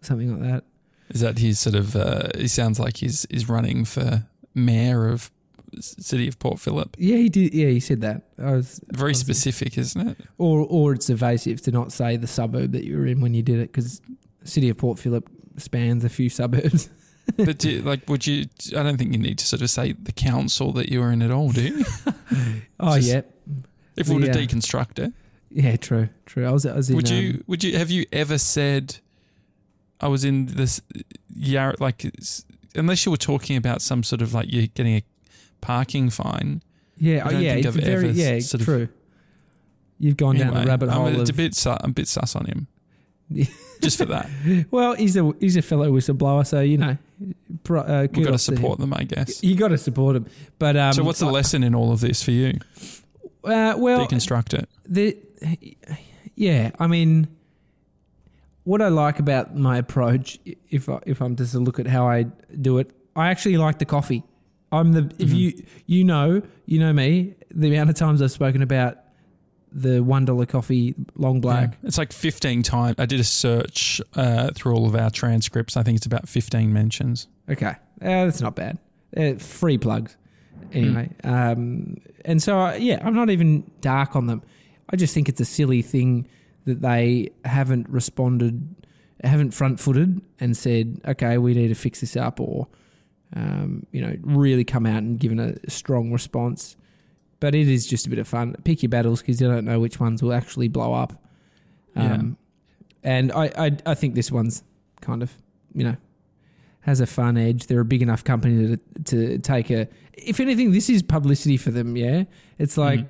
something 0.00 0.32
like 0.32 0.50
that. 0.50 0.64
Is 1.10 1.20
that 1.20 1.38
his 1.38 1.58
sort 1.60 1.74
of? 1.76 1.94
Uh, 1.94 2.28
he 2.36 2.48
sounds 2.48 2.78
like 2.80 2.96
he's 2.96 3.26
he's 3.30 3.48
running 3.48 3.84
for 3.84 4.24
mayor 4.54 5.06
of 5.08 5.30
s- 5.76 5.94
city 6.00 6.26
of 6.26 6.38
Port 6.38 6.58
Phillip. 6.58 6.96
Yeah, 6.98 7.16
he 7.16 7.28
did. 7.28 7.54
Yeah, 7.54 7.68
he 7.68 7.80
said 7.80 8.00
that. 8.00 8.22
I 8.38 8.52
was 8.52 8.80
Very 8.92 9.14
specific, 9.14 9.76
isn't 9.78 10.08
it? 10.08 10.16
or 10.38 10.66
or 10.68 10.92
it's 10.94 11.08
evasive 11.10 11.60
to 11.62 11.70
not 11.70 11.92
say 11.92 12.16
the 12.16 12.26
suburb 12.26 12.72
that 12.72 12.84
you 12.84 12.96
were 12.96 13.06
in 13.06 13.20
when 13.20 13.34
you 13.34 13.42
did 13.42 13.58
it 13.60 13.70
because 13.72 14.00
city 14.44 14.68
of 14.68 14.78
Port 14.78 14.98
Phillip 14.98 15.28
spans 15.58 16.04
a 16.04 16.08
few 16.08 16.28
suburbs. 16.40 16.88
but 17.36 17.58
do, 17.58 17.82
like, 17.82 18.08
would 18.08 18.26
you? 18.26 18.46
I 18.76 18.82
don't 18.82 18.96
think 18.98 19.12
you 19.12 19.18
need 19.18 19.38
to 19.38 19.46
sort 19.46 19.62
of 19.62 19.70
say 19.70 19.92
the 19.92 20.12
council 20.12 20.72
that 20.72 20.88
you 20.88 21.00
were 21.00 21.12
in 21.12 21.22
at 21.22 21.30
all, 21.30 21.50
do 21.50 21.62
you? 21.62 21.84
oh 22.80 22.96
Just- 22.96 23.08
yeah, 23.08 23.22
If 23.96 24.08
we 24.08 24.16
were 24.16 24.26
to 24.26 24.32
deconstruct 24.32 24.98
it, 24.98 25.12
yeah, 25.50 25.76
true, 25.76 26.08
true. 26.26 26.46
I 26.46 26.50
was, 26.50 26.66
I 26.66 26.74
was 26.74 26.90
in. 26.90 26.96
would 26.96 27.08
um, 27.10 27.16
you? 27.16 27.44
Would 27.46 27.62
you? 27.64 27.78
Have 27.78 27.90
you 27.90 28.06
ever 28.12 28.38
said, 28.38 28.98
"I 30.00 30.08
was 30.08 30.24
in 30.24 30.46
this 30.46 30.80
Yarra"? 31.34 31.74
Like, 31.78 32.04
unless 32.74 33.04
you 33.06 33.10
were 33.12 33.18
talking 33.18 33.56
about 33.56 33.82
some 33.82 34.02
sort 34.02 34.22
of 34.22 34.34
like 34.34 34.50
you're 34.52 34.66
getting 34.68 34.96
a 34.96 35.02
parking 35.60 36.10
fine. 36.10 36.62
yeah, 36.96 37.22
oh, 37.26 37.30
yeah, 37.30 37.52
it's 37.54 37.66
I've 37.66 37.74
very, 37.74 37.92
ever 37.94 38.06
yeah, 38.06 38.38
sort 38.40 38.62
of- 38.62 38.66
true. 38.66 38.88
You've 39.98 40.16
gone 40.16 40.34
down 40.34 40.48
Anyway, 40.48 40.64
the 40.64 40.70
rabbit 40.70 40.88
I'm 40.88 40.96
hole 40.96 41.06
a, 41.06 41.20
it's 41.20 41.30
of. 41.30 41.36
a 41.36 41.42
bit. 41.42 41.54
su- 41.54 41.70
I'm 41.70 41.90
a 41.90 41.92
bit 41.92 42.08
sus 42.08 42.34
on 42.34 42.46
him. 42.46 42.66
Just 43.82 43.98
for 43.98 44.04
that, 44.06 44.28
well, 44.70 44.94
he's 44.94 45.16
a 45.16 45.32
he's 45.40 45.56
a 45.56 45.62
fellow 45.62 45.90
whistleblower, 45.90 46.46
so 46.46 46.60
you 46.60 46.78
know, 46.78 46.96
pro, 47.64 47.80
uh, 47.80 48.06
we've 48.12 48.24
got 48.24 48.30
to 48.32 48.38
support 48.38 48.78
them, 48.78 48.94
I 48.94 49.02
guess. 49.02 49.42
You 49.42 49.56
got 49.56 49.68
to 49.68 49.78
support 49.78 50.14
them. 50.14 50.26
but 50.60 50.76
um, 50.76 50.92
so, 50.92 51.02
what's 51.02 51.18
the 51.18 51.26
I- 51.26 51.30
lesson 51.30 51.64
in 51.64 51.74
all 51.74 51.90
of 51.92 52.00
this 52.00 52.22
for 52.22 52.30
you? 52.30 52.58
Uh, 53.44 53.74
well, 53.76 54.06
Deconstruct 54.06 54.54
it. 54.54 54.68
the 54.86 55.16
yeah 56.36 56.70
i 56.78 56.86
mean 56.86 57.26
what 58.64 58.80
i 58.80 58.88
like 58.88 59.18
about 59.18 59.56
my 59.56 59.76
approach 59.76 60.38
if 60.70 60.88
I, 60.88 61.00
if 61.06 61.20
i'm 61.20 61.34
just 61.36 61.52
to 61.52 61.58
look 61.58 61.78
at 61.80 61.86
how 61.86 62.06
i 62.08 62.22
do 62.60 62.78
it 62.78 62.90
i 63.16 63.28
actually 63.30 63.56
like 63.56 63.78
the 63.80 63.84
coffee 63.84 64.22
i'm 64.70 64.92
the 64.92 65.10
if 65.18 65.30
Mhm. 65.30 65.36
you 65.36 65.64
you 65.86 66.04
know 66.04 66.42
you 66.66 66.78
know 66.78 66.92
me 66.92 67.34
the 67.50 67.66
amount 67.74 67.90
of 67.90 67.96
times 67.96 68.22
i've 68.22 68.30
spoken 68.30 68.62
about 68.62 68.98
the 69.74 70.02
one 70.02 70.24
dollar 70.24 70.46
coffee 70.46 70.94
long 71.14 71.40
black 71.40 71.70
Yeah. 71.82 71.88
It's 71.88 71.98
like 71.98 72.12
15 72.12 72.62
times. 72.62 72.96
I 72.98 73.06
did 73.06 73.20
a 73.20 73.24
search 73.24 74.00
uh, 74.14 74.50
through 74.54 74.74
all 74.74 74.86
of 74.86 74.94
our 74.94 75.10
transcripts. 75.10 75.76
I 75.76 75.82
think 75.82 75.96
it's 75.96 76.06
about 76.06 76.28
15 76.28 76.72
mentions. 76.72 77.28
okay 77.48 77.74
uh, 78.02 78.24
that's 78.26 78.40
not 78.40 78.54
bad 78.54 78.78
uh, 79.16 79.34
free 79.34 79.78
plugs 79.78 80.16
anyway 80.72 81.08
um, 81.24 81.96
and 82.24 82.42
so 82.42 82.58
uh, 82.58 82.72
yeah 82.74 82.98
i'm 83.04 83.14
not 83.14 83.30
even 83.30 83.62
dark 83.80 84.14
on 84.16 84.26
them 84.26 84.42
i 84.90 84.96
just 84.96 85.12
think 85.12 85.28
it's 85.28 85.40
a 85.40 85.44
silly 85.44 85.82
thing 85.82 86.26
that 86.64 86.80
they 86.80 87.28
haven't 87.44 87.88
responded 87.88 88.74
haven't 89.24 89.52
front 89.52 89.78
footed 89.80 90.20
and 90.40 90.56
said 90.56 91.00
okay 91.06 91.36
we 91.38 91.52
need 91.54 91.68
to 91.68 91.74
fix 91.74 92.00
this 92.00 92.16
up 92.16 92.40
or 92.40 92.66
um, 93.36 93.86
you 93.92 94.00
know 94.00 94.16
really 94.22 94.64
come 94.64 94.86
out 94.86 94.98
and 95.02 95.18
given 95.18 95.38
a 95.38 95.54
strong 95.70 96.10
response 96.12 96.76
but 97.42 97.54
it 97.54 97.68
is 97.68 97.86
just 97.86 98.06
a 98.06 98.10
bit 98.10 98.18
of 98.18 98.26
fun 98.26 98.54
pick 98.64 98.82
your 98.82 98.88
battles 98.88 99.20
because 99.20 99.40
you 99.40 99.48
don't 99.48 99.64
know 99.64 99.78
which 99.78 100.00
ones 100.00 100.22
will 100.22 100.32
actually 100.32 100.68
blow 100.68 100.94
up 100.94 101.12
um, 101.96 102.38
and 103.02 103.30
I, 103.32 103.50
I 103.58 103.76
i 103.84 103.94
think 103.94 104.14
this 104.14 104.32
one's 104.32 104.62
kind 105.00 105.22
of 105.22 105.30
you 105.74 105.84
know 105.84 105.96
has 106.82 107.00
a 107.00 107.06
fun 107.06 107.36
edge. 107.36 107.66
They're 107.66 107.80
a 107.80 107.84
big 107.84 108.02
enough 108.02 108.22
company 108.22 108.76
to 108.76 109.04
to 109.04 109.38
take 109.38 109.70
a. 109.70 109.88
If 110.12 110.40
anything, 110.40 110.72
this 110.72 110.90
is 110.90 111.02
publicity 111.02 111.56
for 111.56 111.70
them. 111.70 111.96
Yeah, 111.96 112.24
it's 112.58 112.76
like 112.76 113.06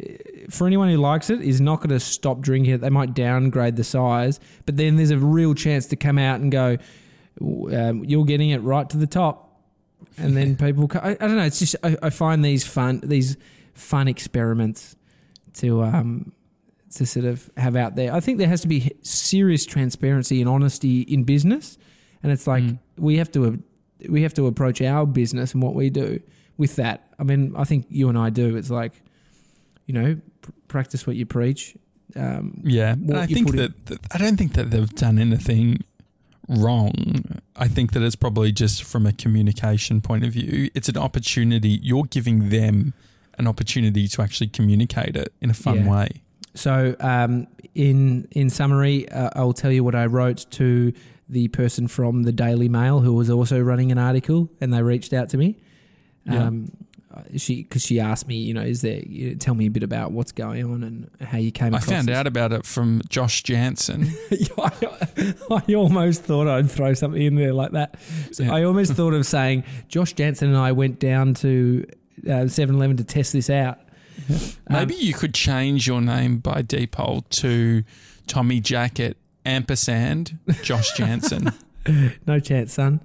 eh, 0.00 0.16
for 0.50 0.66
anyone 0.66 0.88
who 0.88 0.96
likes 0.96 1.30
it, 1.30 1.40
is 1.40 1.60
not 1.60 1.78
going 1.78 1.90
to 1.90 2.00
stop 2.00 2.40
drinking 2.40 2.74
it. 2.74 2.80
They 2.80 2.90
might 2.90 3.14
downgrade 3.14 3.76
the 3.76 3.84
size, 3.84 4.40
but 4.66 4.76
then 4.76 4.96
there's 4.96 5.10
a 5.10 5.18
real 5.18 5.54
chance 5.54 5.86
to 5.86 5.96
come 5.96 6.18
out 6.18 6.40
and 6.40 6.50
go, 6.50 6.78
um, 7.40 8.04
"You're 8.04 8.24
getting 8.24 8.50
it 8.50 8.62
right 8.62 8.88
to 8.90 8.96
the 8.96 9.06
top," 9.06 9.60
and 10.16 10.36
then 10.36 10.56
people. 10.56 10.90
I, 10.94 11.10
I 11.10 11.14
don't 11.14 11.36
know. 11.36 11.44
It's 11.44 11.58
just 11.58 11.76
I, 11.82 11.96
I 12.02 12.10
find 12.10 12.44
these 12.44 12.64
fun 12.64 13.00
these 13.04 13.36
fun 13.74 14.08
experiments 14.08 14.96
to 15.54 15.82
um 15.82 16.32
to 16.94 17.06
sort 17.06 17.24
of 17.24 17.50
have 17.56 17.74
out 17.76 17.96
there. 17.96 18.12
I 18.12 18.20
think 18.20 18.38
there 18.38 18.48
has 18.48 18.60
to 18.62 18.68
be 18.68 18.92
serious 19.02 19.64
transparency 19.64 20.40
and 20.40 20.48
honesty 20.48 21.02
in 21.02 21.24
business, 21.24 21.78
and 22.22 22.30
it's 22.32 22.46
like 22.46 22.62
Mm. 22.64 22.78
we 22.98 23.16
have 23.16 23.30
to 23.32 23.62
we 24.08 24.22
have 24.22 24.34
to 24.34 24.46
approach 24.46 24.82
our 24.82 25.06
business 25.06 25.54
and 25.54 25.62
what 25.62 25.74
we 25.74 25.88
do 25.90 26.20
with 26.58 26.76
that. 26.76 27.06
I 27.18 27.22
mean, 27.24 27.54
I 27.56 27.64
think 27.64 27.86
you 27.88 28.08
and 28.08 28.18
I 28.18 28.30
do. 28.30 28.56
It's 28.56 28.70
like 28.70 28.92
you 29.86 29.94
know, 29.94 30.16
pr- 30.40 30.50
practice 30.68 31.06
what 31.06 31.16
you 31.16 31.26
preach. 31.26 31.76
Um, 32.14 32.60
Yeah, 32.64 32.92
and 32.92 33.16
I 33.16 33.26
think 33.26 33.50
that, 33.56 33.86
that 33.86 33.98
I 34.14 34.18
don't 34.18 34.36
think 34.36 34.52
that 34.52 34.70
they've 34.70 34.94
done 34.94 35.18
anything 35.18 35.82
wrong. 36.48 36.94
I 37.56 37.68
think 37.68 37.92
that 37.92 38.02
it's 38.02 38.16
probably 38.16 38.52
just 38.52 38.84
from 38.84 39.06
a 39.06 39.12
communication 39.12 40.00
point 40.00 40.24
of 40.24 40.32
view. 40.32 40.70
It's 40.74 40.88
an 40.88 40.96
opportunity. 40.96 41.80
You're 41.82 42.04
giving 42.04 42.50
them 42.50 42.92
an 43.38 43.46
opportunity 43.46 44.08
to 44.08 44.22
actually 44.22 44.48
communicate 44.48 45.16
it 45.16 45.32
in 45.40 45.50
a 45.50 45.54
fun 45.54 45.84
Yeah. 45.84 45.90
way. 45.90 46.08
So, 46.54 46.94
um, 47.00 47.46
in 47.74 48.28
in 48.32 48.50
summary, 48.50 49.08
uh, 49.08 49.30
I'll 49.34 49.54
tell 49.54 49.72
you 49.72 49.82
what 49.84 49.94
I 49.94 50.06
wrote 50.06 50.46
to 50.52 50.92
the 51.28 51.48
person 51.48 51.88
from 51.88 52.24
the 52.24 52.32
Daily 52.32 52.68
Mail 52.68 53.00
who 53.00 53.14
was 53.14 53.30
also 53.30 53.58
running 53.60 53.90
an 53.90 53.98
article, 53.98 54.50
and 54.60 54.72
they 54.72 54.82
reached 54.82 55.12
out 55.14 55.30
to 55.30 55.38
me. 55.38 55.56
Um, 56.28 56.70
she 57.36 57.62
because 57.62 57.82
she 57.84 58.00
asked 58.00 58.26
me, 58.26 58.36
you 58.36 58.54
know, 58.54 58.62
is 58.62 58.80
there? 58.80 59.00
You 59.00 59.30
know, 59.30 59.34
tell 59.36 59.54
me 59.54 59.66
a 59.66 59.70
bit 59.70 59.82
about 59.82 60.12
what's 60.12 60.32
going 60.32 60.64
on 60.64 60.82
and 60.82 61.10
how 61.20 61.36
you 61.38 61.52
came. 61.52 61.74
I 61.74 61.78
found 61.78 62.08
this. 62.08 62.16
out 62.16 62.26
about 62.26 62.52
it 62.52 62.64
from 62.64 63.02
Josh 63.08 63.42
Janssen. 63.42 64.10
I, 64.58 65.34
I 65.68 65.74
almost 65.74 66.22
thought 66.22 66.48
I'd 66.48 66.70
throw 66.70 66.94
something 66.94 67.20
in 67.20 67.34
there 67.34 67.52
like 67.52 67.72
that. 67.72 67.96
So 68.32 68.44
Yeah. 68.44 68.54
I 68.54 68.64
almost 68.64 68.92
thought 68.94 69.12
of 69.14 69.26
saying 69.26 69.64
Josh 69.88 70.14
Janssen 70.14 70.48
and 70.48 70.56
I 70.56 70.72
went 70.72 70.98
down 71.00 71.34
to 71.34 71.84
uh, 72.26 72.44
7-Eleven 72.46 72.96
to 72.98 73.04
test 73.04 73.32
this 73.32 73.50
out. 73.50 73.78
Um, 74.28 74.38
Maybe 74.70 74.94
you 74.94 75.14
could 75.14 75.34
change 75.34 75.86
your 75.86 76.00
name 76.00 76.38
by 76.38 76.62
default 76.62 77.28
to 77.30 77.82
Tommy 78.26 78.60
Jackett 78.60 79.14
ampersand 79.44 80.38
Josh 80.62 80.92
Janssen. 80.96 81.50
no 82.26 82.38
chance, 82.38 82.74
son. 82.74 83.00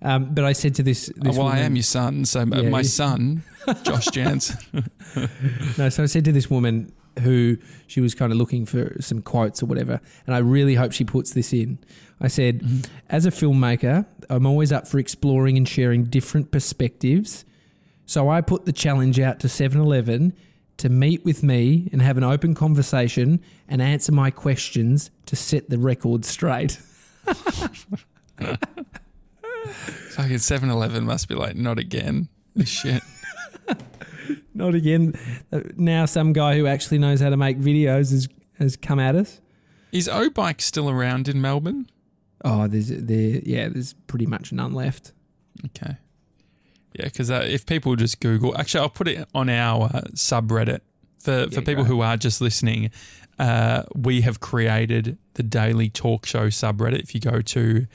Um, 0.00 0.32
but 0.34 0.44
I 0.44 0.52
said 0.52 0.74
to 0.76 0.82
this, 0.82 1.10
Oh, 1.10 1.24
this 1.24 1.36
well, 1.36 1.46
I 1.48 1.58
am 1.58 1.74
your 1.76 1.82
son, 1.82 2.24
so 2.24 2.40
uh, 2.42 2.46
Yeah, 2.62 2.68
my 2.70 2.78
you- 2.80 2.84
son, 2.84 3.42
Josh 3.82 4.06
Janssen. 4.12 4.84
No, 5.76 5.88
so 5.88 6.02
I 6.02 6.06
said 6.06 6.24
to 6.24 6.32
this 6.32 6.48
woman 6.50 6.92
who 7.22 7.58
she 7.88 8.00
was 8.00 8.14
kind 8.14 8.30
of 8.30 8.38
looking 8.38 8.64
for 8.64 8.96
some 9.00 9.20
quotes 9.22 9.60
or 9.62 9.66
whatever, 9.66 10.00
and 10.26 10.34
I 10.36 10.38
really 10.38 10.76
hope 10.76 10.92
she 10.92 11.04
puts 11.04 11.32
this 11.32 11.52
in. 11.52 11.78
I 12.20 12.28
said, 12.28 12.64
as 13.08 13.26
a 13.26 13.30
filmmaker, 13.30 14.06
I'm 14.30 14.46
always 14.46 14.70
up 14.72 14.86
for 14.86 14.98
exploring 14.98 15.56
and 15.56 15.68
sharing 15.68 16.04
different 16.04 16.50
perspectives. 16.52 17.44
So 18.08 18.30
I 18.30 18.40
put 18.40 18.64
the 18.64 18.72
challenge 18.72 19.20
out 19.20 19.38
to 19.40 19.50
7 19.50 19.78
Eleven 19.78 20.32
to 20.78 20.88
meet 20.88 21.26
with 21.26 21.42
me 21.42 21.90
and 21.92 22.00
have 22.00 22.16
an 22.16 22.24
open 22.24 22.54
conversation 22.54 23.38
and 23.68 23.82
answer 23.82 24.12
my 24.12 24.30
questions 24.30 25.10
to 25.26 25.36
set 25.36 25.68
the 25.68 25.76
record 25.76 26.24
straight. 26.24 26.78
Fucking 30.12 30.38
7 30.38 30.70
Eleven 30.70 31.04
must 31.04 31.28
be 31.28 31.34
like, 31.34 31.54
not 31.54 31.78
again. 31.78 32.28
This 32.56 32.70
shit. 32.70 33.02
Not 34.54 34.74
again. 34.74 35.12
Uh, 35.52 35.60
Now, 35.76 36.06
some 36.06 36.32
guy 36.32 36.56
who 36.56 36.66
actually 36.66 36.98
knows 36.98 37.20
how 37.20 37.28
to 37.28 37.36
make 37.36 37.58
videos 37.58 38.10
has, 38.10 38.26
has 38.58 38.74
come 38.76 38.98
at 38.98 39.16
us. 39.16 39.42
Is 39.92 40.08
O 40.08 40.30
Bike 40.30 40.62
still 40.62 40.88
around 40.88 41.28
in 41.28 41.42
Melbourne? 41.42 41.90
Oh, 42.42 42.66
there's 42.68 42.88
there, 42.88 43.40
yeah, 43.44 43.68
there's 43.68 43.92
pretty 43.92 44.26
much 44.26 44.50
none 44.50 44.72
left. 44.72 45.12
Okay. 45.66 45.96
Yeah, 46.94 47.04
because 47.04 47.30
uh, 47.30 47.46
if 47.48 47.66
people 47.66 47.94
just 47.96 48.20
Google, 48.20 48.56
actually, 48.56 48.80
I'll 48.80 48.88
put 48.88 49.08
it 49.08 49.28
on 49.34 49.48
our 49.48 49.84
uh, 49.84 50.00
subreddit 50.14 50.80
for, 51.18 51.48
for 51.48 51.54
Yeah, 51.54 51.60
people 51.60 51.84
who 51.84 52.00
are 52.00 52.16
just 52.16 52.40
listening. 52.40 52.90
Uh, 53.38 53.84
we 53.94 54.22
have 54.22 54.40
created 54.40 55.16
the 55.34 55.42
Daily 55.42 55.88
Talk 55.90 56.26
Show 56.26 56.48
subreddit. 56.48 57.00
If 57.00 57.14
you 57.14 57.20
go 57.20 57.40
to 57.40 57.86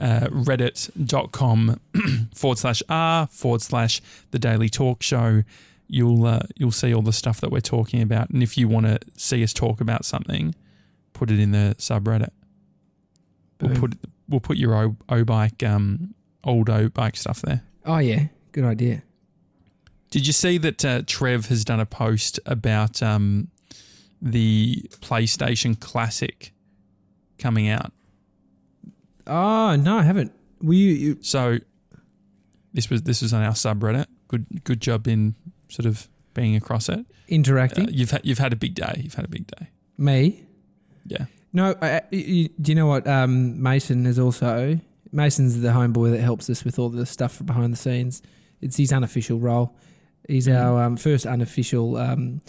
uh, 0.00 0.26
reddit.com 0.30 1.80
forward 2.34 2.58
slash 2.58 2.82
r 2.88 3.26
forward 3.28 3.62
slash 3.62 4.00
the 4.30 4.38
Daily 4.38 4.68
Talk 4.68 5.02
Show, 5.02 5.42
you'll 5.86 6.26
uh, 6.26 6.40
you'll 6.56 6.72
see 6.72 6.94
all 6.94 7.02
the 7.02 7.12
stuff 7.12 7.40
that 7.40 7.50
we're 7.50 7.60
talking 7.60 8.02
about. 8.02 8.30
And 8.30 8.42
if 8.42 8.56
you 8.58 8.68
want 8.68 8.86
to 8.86 8.98
see 9.16 9.42
us 9.42 9.52
talk 9.52 9.80
about 9.80 10.04
something, 10.04 10.54
put 11.12 11.30
it 11.30 11.38
in 11.38 11.52
the 11.52 11.74
subreddit. 11.78 12.30
We'll 13.60 13.76
put 13.76 13.98
we'll 14.28 14.40
put 14.40 14.56
your 14.56 14.74
O, 14.74 14.96
o 15.08 15.24
bike 15.24 15.62
um 15.62 16.14
old 16.44 16.70
O 16.70 16.88
bike 16.88 17.16
stuff 17.16 17.42
there. 17.42 17.62
Oh 17.84 17.98
yeah, 17.98 18.26
good 18.58 18.66
idea. 18.66 19.02
Did 20.10 20.26
you 20.26 20.32
see 20.32 20.58
that 20.58 20.84
uh, 20.84 21.02
Trev 21.06 21.46
has 21.46 21.64
done 21.64 21.78
a 21.78 21.86
post 21.86 22.40
about 22.44 23.02
um, 23.02 23.48
the 24.20 24.82
PlayStation 25.00 25.78
Classic 25.78 26.52
coming 27.38 27.68
out? 27.68 27.92
Oh 29.26 29.76
no, 29.76 29.98
I 29.98 30.02
haven't. 30.02 30.32
Were 30.60 30.72
you? 30.74 30.92
you 30.92 31.18
So 31.20 31.58
this 32.72 32.90
was 32.90 33.02
this 33.02 33.22
was 33.22 33.32
on 33.32 33.42
our 33.42 33.52
subreddit. 33.52 34.06
Good 34.26 34.64
good 34.64 34.80
job 34.80 35.06
in 35.06 35.34
sort 35.68 35.86
of 35.86 36.08
being 36.34 36.56
across 36.56 36.88
it. 36.88 36.98
Uh, 36.98 37.02
interacting? 37.28 37.88
you've 37.92 38.10
had 38.10 38.22
you've 38.24 38.38
had 38.38 38.52
a 38.52 38.56
big 38.56 38.74
day. 38.74 39.00
You've 39.04 39.14
had 39.14 39.24
a 39.24 39.28
big 39.28 39.46
day. 39.46 39.68
Me? 39.98 40.46
Yeah. 41.06 41.26
No. 41.52 41.76
I, 41.80 41.90
I- 41.98 42.02
you, 42.10 42.48
do 42.60 42.72
you 42.72 42.76
know 42.76 42.86
what? 42.86 43.06
Um, 43.06 43.62
Mason 43.62 44.04
is 44.06 44.18
also. 44.18 44.80
Mason's 45.12 45.60
the 45.60 45.68
homeboy 45.68 46.10
that 46.10 46.20
helps 46.20 46.50
us 46.50 46.64
with 46.64 46.78
all 46.78 46.88
the 46.90 47.06
stuff 47.06 47.44
behind 47.44 47.72
the 47.72 47.76
scenes. 47.78 48.20
It's 48.60 48.76
his 48.76 48.92
unofficial 48.92 49.38
role. 49.38 49.74
He's 50.26 50.46
Mhm. 50.46 50.60
our 50.60 50.84
um, 50.84 50.96
first 50.96 51.26
unofficial. 51.26 51.96
Um, 51.96 52.40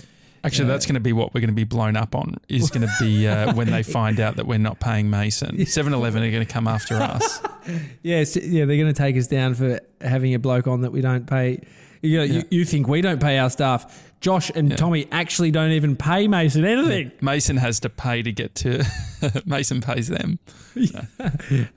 Actually, 0.42 0.66
Uh, 0.70 0.74
that's 0.74 0.86
going 0.86 0.94
to 0.96 1.02
be 1.02 1.12
what 1.12 1.34
we're 1.34 1.42
going 1.42 1.50
to 1.50 1.54
be 1.56 1.66
blown 1.66 1.98
up 1.98 2.16
on. 2.16 2.36
Is 2.48 2.70
going 2.70 2.88
to 2.88 2.94
be 3.02 3.28
uh, 3.28 3.54
when 3.56 3.70
they 3.70 3.84
find 4.00 4.20
out 4.22 4.38
that 4.38 4.48
we're 4.48 4.58
not 4.58 4.80
paying 4.80 5.10
Mason. 5.10 5.58
7-Eleven 5.58 6.24
are 6.24 6.32
going 6.32 6.46
to 6.46 6.52
come 6.52 6.66
after 6.68 6.96
us. 6.96 7.42
yeah, 8.04 8.18
s- 8.18 8.38
yeah, 8.38 8.64
they're 8.66 8.78
going 8.78 8.88
to 8.94 8.94
take 8.94 9.18
us 9.18 9.28
down 9.28 9.54
for 9.54 9.82
having 10.00 10.34
a 10.34 10.40
bloke 10.40 10.66
on 10.68 10.82
that 10.82 10.92
we 10.94 11.02
don't 11.02 11.28
pay. 11.28 11.60
You, 12.02 12.20
know, 12.20 12.24
Yeah. 12.24 12.34
you, 12.36 12.44
you 12.60 12.66
think 12.66 12.88
we 12.88 13.02
don't 13.02 13.20
pay 13.20 13.38
our 13.38 13.50
staff? 13.50 14.14
Josh 14.22 14.50
and 14.56 14.70
Yeah. 14.70 14.76
Tommy 14.78 15.08
actually 15.12 15.52
don't 15.52 15.72
even 15.72 15.98
pay 15.98 16.30
Mason 16.30 16.64
anything. 16.64 17.12
Mason 17.20 17.58
has 17.58 17.82
to 17.82 17.90
pay 17.90 18.22
to 18.22 18.32
get 18.32 18.56
to. 18.56 18.86
Mason 19.46 19.82
pays 19.82 20.08
them. 20.08 20.40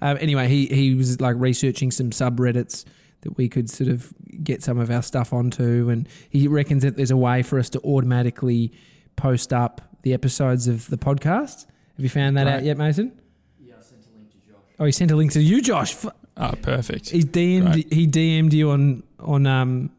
Um, 0.01 0.19
anyway, 0.21 0.49
he 0.49 0.67
he 0.67 0.95
was 0.95 1.21
like 1.21 1.35
researching 1.39 1.91
some 1.91 2.11
subreddits 2.11 2.85
that 3.23 3.37
we 3.37 3.49
could 3.49 3.69
sort 3.71 3.89
of 3.91 4.13
get 4.45 4.63
some 4.63 4.79
of 4.79 4.91
our 4.91 5.03
stuff 5.03 5.33
onto, 5.33 5.89
and 5.89 6.09
he 6.31 6.47
reckons 6.49 6.83
that 6.83 6.97
there's 6.97 7.11
a 7.11 7.17
way 7.17 7.43
for 7.43 7.59
us 7.59 7.69
to 7.71 7.81
automatically 7.81 8.73
post 9.17 9.53
up 9.53 9.81
the 10.03 10.13
episodes 10.15 10.69
of 10.69 10.89
the 10.91 10.97
podcast. 10.99 11.67
Have 11.97 12.05
you 12.05 12.09
found 12.09 12.37
that 12.37 12.47
out 12.47 12.63
yet, 12.65 12.77
Mason? 12.79 13.13
Yeah, 13.61 13.75
I 13.79 13.83
sent 13.83 14.03
a 14.07 14.17
link 14.17 14.31
to 14.33 14.37
Josh. 14.39 14.57
Oh, 14.79 14.85
he 14.85 14.93
sent 14.93 15.11
a 15.11 15.17
link 15.17 15.33
to 15.33 15.43
you, 15.43 15.61
Josh. 15.63 15.93
F- 16.05 16.13
Oh, 16.35 16.53
perfect. 16.63 17.11
He 17.11 17.21
DM'd 17.21 17.73
Great. 17.73 17.93
he 17.93 18.07
DM'd 18.07 18.55
you 18.55 18.71
on 18.71 19.03
on 19.21 19.47
um, 19.47 19.91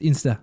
Insta. 0.00 0.38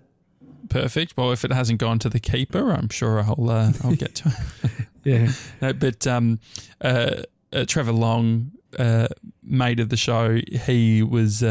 Perfect. 0.67 1.15
Well, 1.15 1.31
if 1.31 1.45
it 1.45 1.53
hasn't 1.53 1.79
gone 1.79 1.99
to 1.99 2.09
the 2.09 2.19
keeper, 2.19 2.71
I'm 2.71 2.89
sure 2.89 3.21
I'll 3.21 3.49
uh, 3.49 3.71
I'll 3.83 3.95
get 3.95 4.15
to 4.15 4.29
it. 4.63 4.71
Yeah. 5.05 5.31
No, 5.61 5.71
but 5.71 6.05
um, 6.05 6.39
uh, 6.81 7.23
uh, 7.53 7.63
Trevor 7.65 7.93
Long, 7.93 8.51
uh, 8.77 9.07
mate 9.41 9.79
of 9.79 9.87
the 9.87 9.95
show, 9.95 10.39
he 10.65 11.01
was 11.01 11.41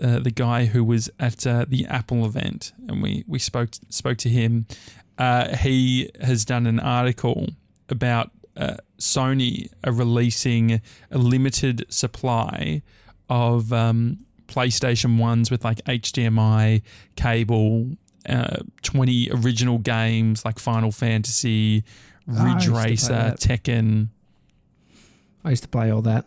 uh, 0.00 0.18
the 0.20 0.30
guy 0.30 0.66
who 0.66 0.82
was 0.84 1.10
at 1.18 1.46
uh, 1.46 1.64
the 1.68 1.86
Apple 1.86 2.24
event, 2.24 2.72
and 2.88 3.02
we 3.02 3.24
we 3.26 3.38
spoke 3.38 3.70
spoke 3.88 4.18
to 4.18 4.28
him. 4.28 4.66
Uh, 5.18 5.56
he 5.56 6.10
has 6.20 6.44
done 6.44 6.66
an 6.66 6.80
article 6.80 7.48
about 7.88 8.30
uh, 8.56 8.76
Sony 8.98 9.68
releasing 9.86 10.80
a 11.10 11.18
limited 11.18 11.84
supply 11.88 12.82
of 13.28 13.72
um, 13.72 14.24
PlayStation 14.48 15.18
ones 15.18 15.50
with 15.50 15.64
like 15.64 15.78
HDMI 15.84 16.82
cable. 17.16 17.90
Uh, 18.28 18.58
20 18.82 19.30
original 19.32 19.78
games 19.78 20.44
like 20.44 20.60
Final 20.60 20.92
Fantasy, 20.92 21.82
Ah, 22.30 22.44
Ridge 22.44 22.54
used 22.54 22.66
to 22.66 22.70
play 22.72 22.84
Racer. 22.84 23.34
Tekken. 23.36 24.08
I 25.44 25.50
used 25.50 25.64
to 25.64 25.68
play 25.68 25.90
all 25.90 26.02
that. 26.02 26.24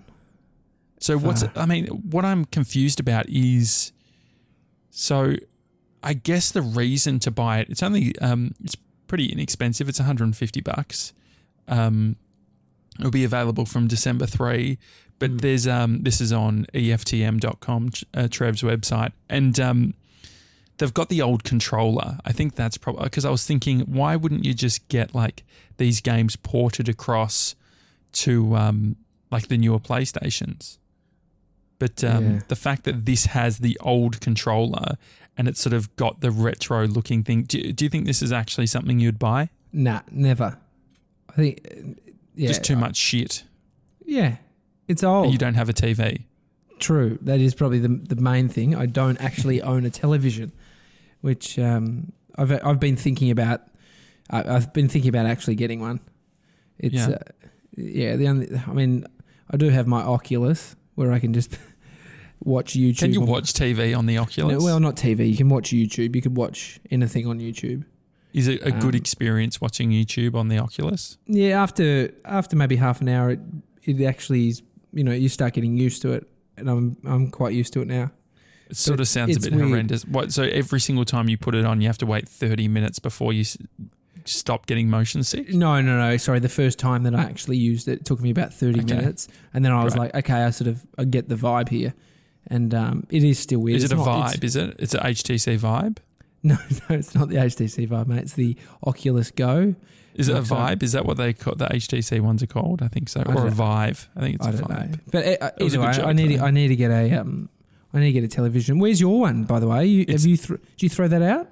So 1.06 1.20
what's 1.20 1.44
I 1.56 1.68
mean, 1.68 1.86
what 1.86 2.26
I'm 2.26 2.46
confused 2.46 3.00
about 3.00 3.30
is 3.30 3.92
so 4.90 5.36
I 6.02 6.14
guess 6.16 6.52
the 6.52 6.64
reason 6.64 7.20
to 7.20 7.30
buy 7.30 7.60
it, 7.60 7.70
it's 7.70 7.84
only 7.84 8.18
um 8.20 8.56
it's 8.64 8.76
pretty 9.06 9.26
inexpensive. 9.32 9.88
It's 9.88 10.00
150 10.00 10.62
bucks. 10.62 11.14
Um 11.68 12.16
it'll 12.98 13.12
be 13.12 13.24
available 13.24 13.68
from 13.68 13.88
December 13.88 14.26
3, 14.26 14.80
but 15.20 15.30
Mm. 15.30 15.42
there's 15.42 15.68
um 15.68 16.02
this 16.02 16.20
is 16.20 16.34
on 16.34 16.66
EFTM.com 16.74 17.92
uh, 18.16 18.28
Trev's 18.32 18.64
website 18.64 19.12
and 19.30 19.60
um 19.60 19.94
they've 20.80 20.94
got 21.02 21.10
the 21.10 21.22
old 21.22 21.44
controller. 21.44 22.18
I 22.26 22.32
think 22.32 22.56
that's 22.56 22.80
probably 22.80 23.04
because 23.04 23.26
I 23.26 23.30
was 23.30 23.46
thinking 23.46 23.82
why 23.82 24.16
wouldn't 24.16 24.44
you 24.44 24.56
just 24.56 24.88
get 24.88 25.14
like 25.14 25.44
these 25.78 26.02
games 26.02 26.36
ported 26.36 26.90
across 26.90 27.54
to 28.24 28.56
um 28.56 28.96
like 29.30 29.50
the 29.50 29.58
newer 29.60 29.80
PlayStations? 29.80 30.80
But 31.80 32.04
um, 32.04 32.24
Yeah. 32.36 32.40
the 32.48 32.56
fact 32.56 32.84
that 32.86 33.06
this 33.06 33.28
has 33.28 33.60
the 33.60 33.78
old 33.82 34.22
controller 34.22 34.98
and 35.38 35.48
it's 35.48 35.60
sort 35.60 35.74
of 35.74 35.94
got 35.98 36.22
the 36.22 36.32
retro 36.32 36.88
looking 36.88 37.24
thing, 37.24 37.44
do, 37.44 37.74
do 37.74 37.84
you 37.86 37.90
think 37.90 38.06
this 38.06 38.22
is 38.22 38.32
actually 38.32 38.68
something 38.68 39.00
you'd 39.00 39.20
buy? 39.20 39.50
Nah, 39.74 40.02
never. 40.10 40.58
I 41.30 41.34
think 41.34 41.68
uh, 41.70 41.92
yeah, 42.36 42.48
Just 42.48 42.64
too 42.64 42.76
much 42.78 42.96
shit. 42.96 43.44
Yeah, 44.06 44.38
it's 44.88 45.04
old. 45.04 45.26
And 45.26 45.34
you 45.34 45.38
don't 45.40 45.56
have 45.56 45.68
a 45.70 45.74
TV. 45.74 46.24
True. 46.80 47.18
That 47.22 47.40
is 47.40 47.54
probably 47.56 47.80
the 47.80 47.88
the 47.88 48.16
main 48.18 48.50
thing. 48.50 48.76
I 48.76 48.86
don't 48.86 49.20
actually 49.22 49.62
own 49.62 49.86
a 49.86 49.90
television, 49.90 50.52
which 51.22 51.58
um, 51.60 52.12
I've 52.38 52.52
I've 52.66 52.80
been 52.80 52.96
thinking 52.98 53.32
about. 53.32 53.62
I, 54.30 54.44
I've 54.56 54.74
been 54.74 54.88
thinking 54.90 55.10
about 55.10 55.26
actually 55.26 55.56
getting 55.56 55.80
one. 55.82 56.00
It's 56.78 56.94
Yeah. 56.96 57.08
yeah. 57.10 57.16
Uh, 57.16 57.50
yeah. 57.78 58.16
The 58.18 58.28
only. 58.28 58.48
I 58.68 58.74
mean, 58.74 59.06
I 59.50 59.58
do 59.58 59.70
have 59.70 59.88
my 59.88 60.02
Oculus 60.02 60.76
where 60.96 61.12
I 61.12 61.20
can 61.20 61.34
just 61.34 61.58
watch 62.44 62.74
YouTube. 62.74 63.00
Can 63.00 63.14
you 63.14 63.22
on- 63.22 63.28
watch 63.28 63.54
TV 63.54 63.98
on 63.98 64.06
the 64.06 64.18
Oculus? 64.18 64.60
No, 64.60 64.66
well, 64.66 64.80
not 64.80 64.96
TV. 64.96 65.30
You 65.30 65.38
can 65.38 65.50
watch 65.50 65.70
YouTube. 65.70 66.16
You 66.16 66.22
can 66.22 66.34
watch 66.34 66.80
anything 66.92 67.28
on 67.28 67.40
YouTube. 67.40 67.84
is 68.34 68.48
it 68.48 68.62
a 68.64 68.72
good 68.72 68.96
um, 68.96 69.02
experience 69.02 69.62
watching 69.62 69.92
YouTube 69.92 70.36
on 70.36 70.48
the 70.50 70.58
Oculus? 70.58 71.18
Yeah, 71.28 71.62
after 71.62 72.12
after 72.26 72.56
maybe 72.56 72.76
half 72.76 73.02
an 73.02 73.10
hour, 73.10 73.32
it 73.32 73.40
it 73.84 74.02
actually 74.04 74.50
is. 74.50 74.62
You 74.94 75.04
know, 75.04 75.12
you 75.12 75.30
start 75.30 75.54
getting 75.54 75.76
used 75.78 76.02
to 76.04 76.14
it, 76.14 76.28
and 76.58 76.70
I'm 76.70 76.98
I'm 77.06 77.30
quite 77.30 77.54
used 77.54 77.74
to 77.74 77.82
it 77.82 77.88
now. 77.88 78.12
It 78.70 78.78
sort 78.78 79.00
of 79.00 79.08
sounds 79.08 79.38
a 79.38 79.40
bit 79.42 79.54
weird. 79.54 79.68
horrendous. 79.70 80.06
What? 80.06 80.32
So 80.34 80.42
every 80.44 80.80
single 80.80 81.06
time 81.06 81.30
you 81.30 81.38
put 81.38 81.54
it 81.54 81.66
on, 81.66 81.82
you 81.82 81.88
have 81.88 81.98
to 82.00 82.06
wait 82.06 82.28
thirty 82.28 82.68
minutes 82.68 82.98
before 83.00 83.32
you 83.34 83.44
stop 84.26 84.66
getting 84.66 84.90
motion 84.90 85.24
sick. 85.24 85.50
No, 85.54 85.80
no, 85.82 85.98
no. 85.98 86.18
Sorry, 86.18 86.40
the 86.40 86.50
first 86.50 86.78
time 86.80 87.04
that 87.04 87.16
I 87.16 87.24
actually 87.24 87.58
used 87.58 87.88
it, 87.88 88.00
it 88.02 88.06
took 88.06 88.20
me 88.22 88.30
about 88.32 88.54
thirty 88.54 88.82
Okay. 88.82 88.96
minutes, 88.96 89.28
and 89.54 89.64
then 89.64 89.72
I 89.72 89.84
was 89.84 89.96
Right. 89.96 90.14
like, 90.14 90.26
okay, 90.26 90.44
I 90.44 90.50
sort 90.50 90.68
of 90.68 90.86
I 90.98 91.04
get 91.06 91.30
the 91.30 91.36
vibe 91.36 91.70
here, 91.70 91.94
and 92.48 92.74
um, 92.74 93.08
it 93.10 93.24
is 93.24 93.40
still 93.40 93.60
weird. 93.60 93.78
Is 93.78 93.84
It's 93.86 93.94
it 93.94 94.00
a 94.00 94.04
not- 94.06 94.32
vibe? 94.34 94.44
Is 94.44 94.56
it? 94.56 94.76
It's 94.80 94.94
a 94.94 95.00
HTC 95.00 95.58
vibe. 95.60 95.98
No, 96.46 96.58
no, 96.90 96.96
it's 96.96 97.16
not 97.16 97.30
the 97.30 97.38
HTC 97.38 97.88
Vibe, 97.88 98.06
mate. 98.06 98.20
It's 98.22 98.34
the 98.34 98.56
Oculus 98.86 99.32
Go. 99.32 99.74
Is 100.14 100.30
it 100.30 100.36
a 100.36 100.42
vibe? 100.44 100.84
Is 100.84 100.92
that 100.92 101.04
what 101.04 101.18
they 101.18 101.34
call 101.34 101.56
the 101.56 101.66
HTC 101.66 102.20
ones 102.22 102.44
are 102.44 102.46
called? 102.48 102.84
I 102.84 102.88
think 102.88 103.10
so, 103.10 103.24
I 103.26 103.34
or 103.34 103.48
a 103.48 103.50
Vive. 103.50 104.08
I 104.16 104.20
think 104.20 104.36
it's 104.36 104.46
I 104.46 104.50
a 104.52 104.54
don't 104.54 104.70
vibe. 104.70 104.92
know, 104.92 104.98
but 105.12 105.26
uh, 105.26 105.30
It 105.30 105.42
either 105.64 105.78
good 105.78 105.80
way, 105.98 106.04
I 106.04 106.14
need 106.14 106.40
though. 106.40 106.46
I 106.46 106.52
need 106.52 106.68
to 106.68 106.76
get 106.76 106.92
a 106.92 107.12
um, 107.20 107.50
I 107.96 108.00
need 108.00 108.14
to 108.14 108.22
get 108.22 108.24
a 108.24 108.28
television. 108.28 108.78
Where's 108.78 109.02
your 109.02 109.20
one, 109.20 109.46
by 109.46 109.60
the 109.60 109.68
way? 109.68 109.88
You, 109.88 110.06
have 110.10 110.24
you 110.24 110.38
thr 110.38 110.54
did 110.58 110.84
you 110.84 110.90
throw 110.90 111.08
that 111.08 111.24
out? 111.24 111.50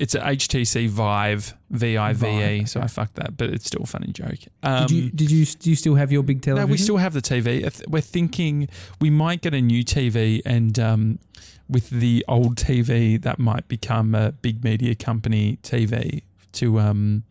It's 0.00 0.14
a 0.14 0.20
HTC 0.20 0.88
Vive, 0.88 1.54
V 1.68 1.98
I 1.98 2.14
V 2.14 2.26
E. 2.26 2.64
So. 2.64 2.80
I 2.80 2.86
fucked 2.86 3.16
that, 3.16 3.36
but 3.36 3.50
it's 3.50 3.66
still 3.66 3.82
a 3.82 3.86
funny 3.86 4.10
joke. 4.12 4.38
Um, 4.62 4.86
did 4.86 4.90
you 4.92 5.10
did 5.10 5.30
you 5.30 5.44
do 5.44 5.68
you 5.68 5.76
still 5.76 5.94
have 5.94 6.10
your 6.10 6.22
big 6.22 6.38
no, 6.38 6.54
television? 6.54 6.70
we 6.70 6.78
still 6.78 6.96
have 6.96 7.12
the 7.12 7.20
TV. 7.20 7.86
We're 7.86 8.00
thinking 8.00 8.70
we 8.98 9.10
might 9.10 9.42
get 9.42 9.52
a 9.52 9.60
new 9.60 9.84
TV, 9.84 10.40
and 10.46 10.78
um, 10.78 11.18
with 11.68 11.90
the 11.90 12.24
old 12.26 12.56
TV, 12.56 13.20
that 13.20 13.38
might 13.38 13.68
become 13.68 14.14
a 14.14 14.32
big 14.32 14.64
media 14.64 14.94
company 14.94 15.58
TV 15.62 16.22
to 16.52 16.80
um, 16.80 17.24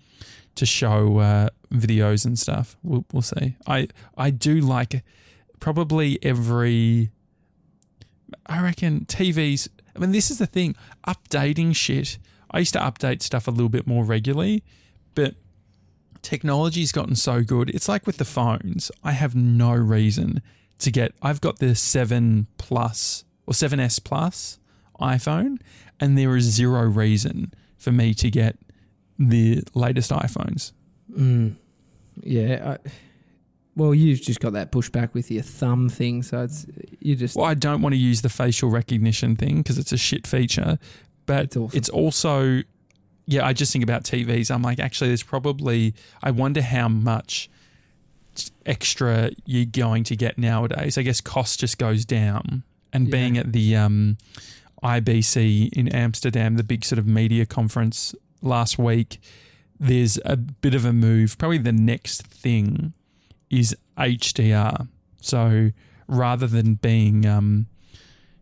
to 0.54 0.68
show 0.68 1.18
uh, 1.18 1.50
videos 1.74 2.24
and 2.24 2.38
stuff. 2.38 2.78
We'll, 2.84 3.04
we'll 3.12 3.24
see. 3.24 3.56
I 3.66 3.88
I 4.16 4.30
do 4.30 4.62
like 4.62 5.04
probably 5.60 6.20
every. 6.22 7.10
I 8.46 8.62
reckon 8.62 9.06
TVs. 9.06 9.70
I 9.96 10.00
mean, 10.00 10.12
this 10.12 10.30
is 10.30 10.38
the 10.38 10.46
thing. 10.46 10.76
Updating 11.08 11.76
shit. 11.76 12.20
I 12.52 12.60
used 12.60 12.74
to 12.74 12.80
update 12.80 13.22
stuff 13.22 13.48
a 13.48 13.52
little 13.52 13.70
bit 13.70 13.88
more 13.88 14.04
regularly, 14.04 14.64
but 15.16 15.36
technology's 16.22 16.92
gotten 16.92 17.16
so 17.16 17.44
good. 17.44 17.70
It's 17.70 17.88
like 17.88 18.06
with 18.08 18.18
the 18.18 18.26
phones. 18.26 18.92
I 19.04 19.12
have 19.12 19.36
no 19.36 19.74
reason 19.74 20.42
to 20.80 20.92
get. 20.92 21.14
I've 21.22 21.42
got 21.42 21.60
the 21.60 21.76
seven 21.76 22.48
plus 22.58 23.24
or 23.46 23.54
7S 23.54 24.04
plus 24.04 24.60
iPhone, 25.00 25.60
and 26.00 26.18
there 26.18 26.36
is 26.36 26.46
zero 26.46 26.84
reason 26.84 27.54
for 27.78 27.92
me 27.92 28.14
to 28.16 28.30
get 28.30 28.58
the 29.18 29.64
latest 29.74 30.12
iPhones. 30.12 30.72
Mm, 31.12 31.56
yeah. 32.22 32.78
I, 32.84 32.90
well, 33.76 33.96
you've 33.96 34.22
just 34.22 34.40
got 34.40 34.54
that 34.54 34.72
pushback 34.72 35.14
with 35.14 35.32
your 35.32 35.44
thumb 35.44 35.90
thing, 35.90 36.22
so 36.22 36.44
it's 36.44 36.66
you 37.00 37.16
just 37.16 37.36
Well, 37.36 37.46
I 37.46 37.54
don't 37.54 37.82
want 37.82 37.94
to 37.94 37.98
use 37.98 38.22
the 38.22 38.30
facial 38.30 38.70
recognition 38.70 39.36
thing 39.36 39.58
because 39.58 39.78
it's 39.78 39.94
a 39.94 39.98
shit 39.98 40.28
feature, 40.28 40.78
but 41.30 41.44
It's 41.46 41.56
awesome. 41.58 41.78
it's 41.78 41.90
also, 41.90 42.62
yeah, 43.28 43.46
I 43.46 43.54
just 43.54 43.72
think 43.72 43.84
about 43.84 44.04
TVs. 44.04 44.50
I'm 44.52 44.62
like, 44.62 44.80
actually, 44.80 45.10
there's 45.10 45.24
probably, 45.24 45.94
I 46.24 46.32
wonder 46.32 46.62
how 46.62 46.88
much 46.90 47.50
extra 48.66 49.32
you're 49.46 49.66
going 49.66 50.04
to 50.06 50.16
get 50.16 50.38
nowadays. 50.38 50.98
I 50.98 51.04
guess 51.04 51.22
cost 51.22 51.60
just 51.60 51.78
goes 51.78 52.06
down. 52.06 52.64
And 52.92 53.08
Yeah. 53.08 53.12
being 53.12 53.38
at 53.38 53.54
the 53.54 53.76
um, 53.76 54.18
IBC 54.84 55.70
in 55.74 55.88
Amsterdam, 55.90 56.56
the 56.56 56.64
big 56.64 56.84
sort 56.86 57.00
of 57.00 57.06
media 57.06 57.46
conference 57.46 58.16
last 58.42 58.78
week, 58.80 59.20
there's 59.80 60.18
a 60.26 60.36
bit 60.38 60.74
of 60.74 60.86
a 60.86 60.94
move. 60.94 61.38
Probably 61.38 61.58
the 61.60 61.72
next 61.72 62.24
thing 62.24 62.94
is 63.50 63.76
HDR. 63.98 64.88
So 65.22 65.72
rather 66.08 66.48
than 66.48 66.76
being, 66.76 67.26
um, 67.26 67.68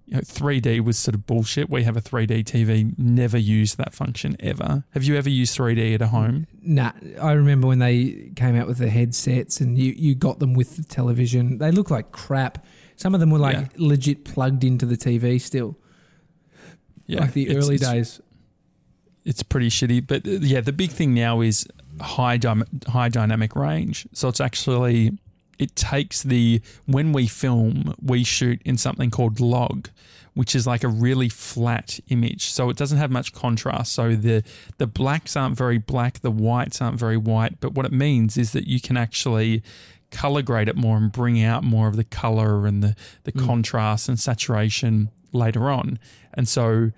you 0.08 0.16
know, 0.16 0.22
3D 0.22 0.80
was 0.84 0.98
sort 0.98 1.16
of 1.16 1.26
bullshit. 1.28 1.70
We 1.70 1.84
have 1.84 1.98
a 1.98 2.02
3D 2.02 2.46
TV, 2.46 2.98
never 2.98 3.38
used 3.38 3.78
that 3.78 3.94
function 3.94 4.38
ever. 4.40 4.86
Have 4.92 5.04
you 5.04 5.16
ever 5.18 5.30
used 5.30 5.58
3D 5.58 5.94
at 5.96 6.02
a 6.02 6.08
home? 6.08 6.48
Nah, 6.62 6.94
I 7.22 7.34
remember 7.34 7.68
when 7.68 7.80
they 7.80 8.32
came 8.38 8.56
out 8.56 8.68
with 8.68 8.78
the 8.78 8.90
headsets 8.90 9.60
and 9.60 9.78
you, 9.78 9.92
you 9.98 10.16
got 10.16 10.40
them 10.40 10.54
with 10.54 10.78
the 10.78 10.84
television. 10.84 11.58
They 11.58 11.72
look 11.72 11.92
like 11.92 12.12
crap. 12.14 12.66
Some 12.96 13.14
of 13.14 13.20
them 13.20 13.30
were 13.32 13.38
like 13.40 13.58
Yeah. 13.58 13.68
legit 13.76 14.24
plugged 14.24 14.64
into 14.64 14.86
the 14.86 14.96
TV 14.96 15.40
still, 15.42 15.78
Yeah. 17.06 17.20
like 17.22 17.34
the 17.34 17.50
it's- 17.50 17.64
early 17.66 17.76
it's- 17.76 17.92
days. 17.92 18.22
it's 19.26 19.44
pretty 19.44 19.70
shitty. 19.70 20.08
But 20.08 20.26
uh, 20.26 20.32
yeah, 20.42 20.62
the 20.62 20.72
big 20.74 20.92
thing 20.92 21.14
now 21.14 21.42
is 21.42 21.68
high 22.00 22.38
dy- 22.38 22.64
high 22.88 23.10
dynamic 23.10 23.56
range. 23.58 24.08
So 24.14 24.30
it's 24.30 24.40
actually 24.40 25.18
it 25.60 25.76
takes 25.76 26.24
the 26.24 26.62
when 26.86 27.14
we 27.14 27.28
film, 27.28 27.94
we 28.02 28.24
shoot 28.24 28.62
in 28.64 28.78
something 28.78 29.10
called 29.10 29.40
log, 29.40 29.90
which 30.34 30.56
is 30.56 30.68
like 30.68 30.84
a 30.84 30.88
really 30.88 31.30
flat 31.30 32.00
image. 32.10 32.46
So 32.52 32.70
it 32.70 32.78
doesn't 32.78 32.98
have 33.00 33.10
much 33.12 33.34
contrast. 33.34 33.94
So 33.94 34.16
the 34.16 34.44
the 34.78 34.88
blacks 34.88 35.36
aren't 35.36 35.58
very 35.58 35.78
black, 35.78 36.20
the 36.20 36.32
whites 36.32 36.82
aren't 36.82 37.00
very 37.00 37.18
white. 37.18 37.60
But 37.60 37.74
what 37.74 37.86
it 37.86 37.92
means 37.92 38.38
is 38.38 38.52
that 38.52 38.68
you 38.68 38.80
can 38.80 38.98
actually 38.98 39.64
color 40.12 40.42
grade 40.42 40.70
it 40.70 40.76
more 40.78 40.96
and 40.96 41.12
bring 41.12 41.44
out 41.44 41.64
more 41.64 41.88
of 41.88 41.96
the 41.96 42.04
color 42.04 42.66
and 42.68 42.82
the 42.84 42.96
the 43.24 43.32
Mm. 43.32 43.46
contrast 43.46 44.08
and 44.08 44.20
saturation 44.20 45.10
later 45.34 45.70
on. 45.70 46.00
And 46.34 46.48
so 46.48 46.92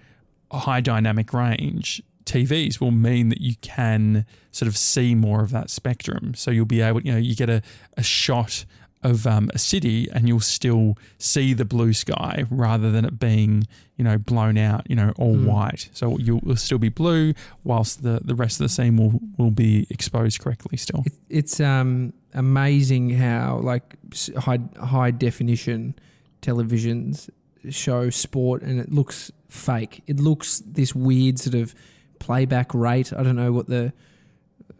a 0.51 0.59
high 0.59 0.81
dynamic 0.81 1.33
range 1.33 2.01
TVs 2.29 2.79
will 2.79 2.91
mean 2.91 3.29
that 3.29 3.41
you 3.41 3.55
can 3.61 4.25
sort 4.51 4.67
of 4.67 4.77
see 4.77 5.15
more 5.15 5.41
of 5.41 5.51
that 5.51 5.69
spectrum. 5.69 6.33
So 6.35 6.51
you'll 6.51 6.65
be 6.65 6.81
able, 6.81 7.01
you 7.01 7.11
know, 7.11 7.17
you 7.17 7.35
get 7.35 7.49
a, 7.49 7.61
a 7.97 8.03
shot 8.03 8.65
of 9.01 9.25
um, 9.25 9.49
a 9.53 9.57
city 9.57 10.09
and 10.11 10.27
you'll 10.27 10.41
still 10.41 10.97
see 11.17 11.53
the 11.53 11.63
blue 11.63 11.93
sky 11.93 12.43
rather 12.49 12.91
than 12.91 13.05
it 13.05 13.17
being, 13.17 13.65
you 13.95 14.03
know, 14.03 14.17
blown 14.17 14.57
out, 14.57 14.83
you 14.89 14.95
know, 14.95 15.13
all 15.17 15.35
Mm. 15.37 15.45
white. 15.45 15.89
So 15.93 16.17
you'll, 16.17 16.39
it'll 16.39 16.55
still 16.57 16.79
be 16.79 16.89
blue 16.89 17.33
whilst 17.63 18.03
the, 18.03 18.19
the 18.23 18.35
rest 18.35 18.59
of 18.59 18.65
the 18.65 18.69
scene 18.69 18.97
will, 18.97 19.21
will 19.37 19.51
be 19.51 19.87
exposed 19.89 20.39
correctly 20.41 20.77
still. 20.77 21.03
It, 21.05 21.13
it's 21.29 21.59
um, 21.61 22.11
amazing 22.33 23.11
how 23.11 23.59
like 23.63 23.95
high 24.37 24.59
high 24.81 25.11
definition 25.11 25.95
televisions 26.41 27.29
show 27.69 28.09
sport 28.09 28.61
and 28.63 28.79
it 28.79 28.91
looks 28.91 29.31
fake. 29.47 30.01
It 30.07 30.19
looks 30.19 30.61
this 30.65 30.93
weird 30.95 31.39
sort 31.39 31.55
of 31.55 31.73
playback 32.19 32.73
rate. 32.73 33.11
I 33.13 33.23
don't 33.23 33.35
know 33.35 33.51
what 33.51 33.67
the 33.67 33.93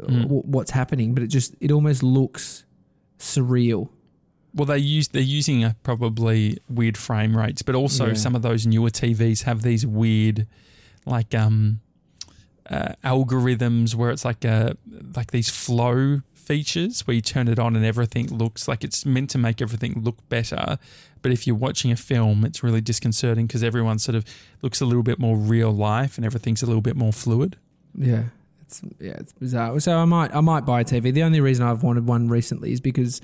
Mm. 0.01 0.27
wh- 0.27 0.45
what's 0.47 0.71
happening, 0.71 1.13
but 1.13 1.23
it 1.23 1.27
just 1.27 1.55
it 1.59 1.71
almost 1.71 2.03
looks 2.03 2.63
surreal. 3.17 3.89
Well, 4.55 4.65
they 4.65 4.77
use 4.77 5.09
they're 5.09 5.21
using 5.21 5.63
a 5.63 5.75
probably 5.83 6.57
weird 6.69 6.95
frame 6.97 7.35
rates, 7.35 7.61
but 7.61 7.75
also 7.75 8.07
Yeah. 8.07 8.13
some 8.13 8.33
of 8.35 8.41
those 8.41 8.65
newer 8.65 8.89
TVs 8.91 9.43
have 9.43 9.61
these 9.61 9.85
weird, 9.85 10.47
like 11.05 11.35
um, 11.35 11.81
uh, 12.69 12.93
algorithms 13.03 13.93
where 13.95 14.09
it's 14.11 14.23
like 14.23 14.45
a 14.45 14.77
like 15.15 15.31
these 15.31 15.49
flow 15.49 16.21
features 16.49 17.05
where 17.05 17.13
you 17.13 17.21
turn 17.21 17.47
it 17.47 17.59
on 17.59 17.75
and 17.75 17.85
everything 17.85 18.25
looks 18.27 18.67
like 18.67 18.83
it's 18.83 19.05
meant 19.05 19.29
to 19.29 19.37
make 19.37 19.61
everything 19.61 20.01
look 20.01 20.17
better. 20.29 20.79
But 21.21 21.31
if 21.31 21.45
you're 21.45 21.55
watching 21.55 21.91
a 21.91 21.95
film, 21.95 22.43
it's 22.43 22.63
really 22.63 22.81
disconcerting 22.81 23.45
because 23.45 23.63
everyone 23.63 23.99
sort 23.99 24.15
of 24.15 24.25
looks 24.63 24.81
a 24.81 24.85
little 24.85 25.03
bit 25.03 25.19
more 25.19 25.37
real 25.37 25.71
life 25.71 26.17
and 26.17 26.25
everything's 26.25 26.63
a 26.63 26.65
little 26.65 26.81
bit 26.81 26.95
more 26.95 27.13
fluid. 27.13 27.55
Yeah. 27.95 28.23
It's 28.61 28.81
yeah, 28.99 29.11
it's 29.19 29.33
bizarre. 29.33 29.79
So 29.79 29.95
I 29.97 30.05
might 30.05 30.35
I 30.35 30.41
might 30.41 30.65
buy 30.65 30.81
a 30.81 30.83
TV. 30.83 31.13
The 31.13 31.23
only 31.23 31.39
reason 31.39 31.65
I've 31.65 31.83
wanted 31.83 32.07
one 32.07 32.29
recently 32.29 32.71
is 32.71 32.79
because 32.81 33.21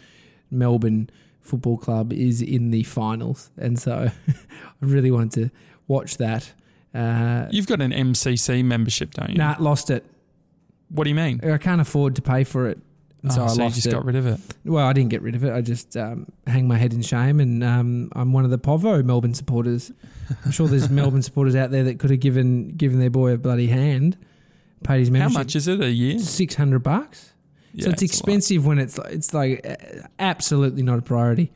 Melbourne 0.52 1.10
Football 1.42 1.78
Club 1.78 2.14
is 2.14 2.42
in 2.42 2.70
the 2.72 2.84
finals, 2.84 3.50
and 3.58 3.80
so 3.80 4.10
I 4.28 4.36
really 4.82 5.12
wanted 5.12 5.32
to 5.42 5.56
watch 5.88 6.18
that. 6.18 6.52
Uh, 6.94 7.48
You've 7.52 7.68
got 7.68 7.82
an 7.82 7.92
MCC 7.92 8.64
membership, 8.64 9.14
don't 9.16 9.30
you? 9.32 9.38
nah, 9.38 9.56
lost 9.60 9.90
it. 9.90 10.04
What 10.90 11.04
do 11.04 11.10
you 11.10 11.16
mean? 11.16 11.42
I 11.44 11.58
can't 11.58 11.82
afford 11.82 12.16
to 12.16 12.22
pay 12.22 12.44
for 12.44 12.68
it, 12.68 12.80
and 13.26 13.34
so 13.34 13.42
Oh, 13.42 13.46
I 13.46 13.48
so 13.48 13.64
you 13.64 13.70
just 13.72 13.88
it. 13.88 13.92
got 13.92 14.06
rid 14.06 14.16
of 14.16 14.26
it. 14.28 14.40
well, 14.64 14.86
I 14.86 14.94
didn't 14.94 15.10
get 15.10 15.22
rid 15.22 15.36
of 15.36 15.44
it. 15.44 15.52
I 15.52 15.62
just 15.62 15.98
um, 15.98 16.28
hang 16.48 16.68
my 16.68 16.78
head 16.78 16.94
in 16.94 17.02
shame, 17.02 17.40
and 17.40 17.64
um, 17.64 18.10
I'm 18.16 18.32
one 18.34 18.46
of 18.46 18.52
the 18.52 18.58
Povo 18.60 19.04
Melbourne 19.04 19.34
supporters. 19.34 19.92
I'm 20.46 20.52
sure 20.52 20.68
there's 20.68 20.90
Melbourne 21.02 21.22
supporters 21.24 21.56
out 21.56 21.72
there 21.72 21.84
that 21.86 22.00
could 22.00 22.12
have 22.12 22.20
given 22.20 22.70
given 22.76 23.00
their 23.00 23.10
boy 23.10 23.32
a 23.34 23.38
bloody 23.38 23.68
hand, 23.68 24.18
paid 24.84 25.00
his 25.00 25.12
man. 25.12 25.22
How 25.24 25.30
much 25.30 25.56
is 25.56 25.68
it 25.68 25.82
a 25.82 25.90
year? 25.92 26.20
Six 26.20 26.56
hundred 26.56 26.80
bucks. 26.80 27.34
Yeah, 27.74 27.86
so 27.86 27.90
it's 27.90 28.02
lot. 28.02 28.10
expensive 28.10 28.66
when 28.66 28.80
it's 28.80 28.98
it's 29.10 29.34
like 29.34 29.66
uh, 29.68 29.76
absolutely 30.20 30.84
not 30.84 31.00
a 31.00 31.02
priority. 31.02 31.52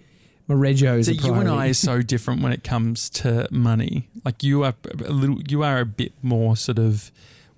My 0.47 0.55
Rego 0.55 0.97
is 0.97 1.05
So 1.05 1.11
a 1.11 1.15
you 1.15 1.33
and 1.35 1.47
I 1.47 1.67
are 1.69 1.73
so 1.75 2.01
different 2.13 2.41
when 2.41 2.51
it 2.51 2.63
comes 2.63 3.09
to 3.11 3.47
money. 3.51 4.09
Like 4.25 4.43
you 4.43 4.63
are 4.63 4.73
a 5.05 5.11
little, 5.11 5.39
you 5.47 5.61
are 5.63 5.79
a 5.79 5.85
bit 5.85 6.11
more 6.23 6.57
sort 6.57 6.79
of 6.79 7.11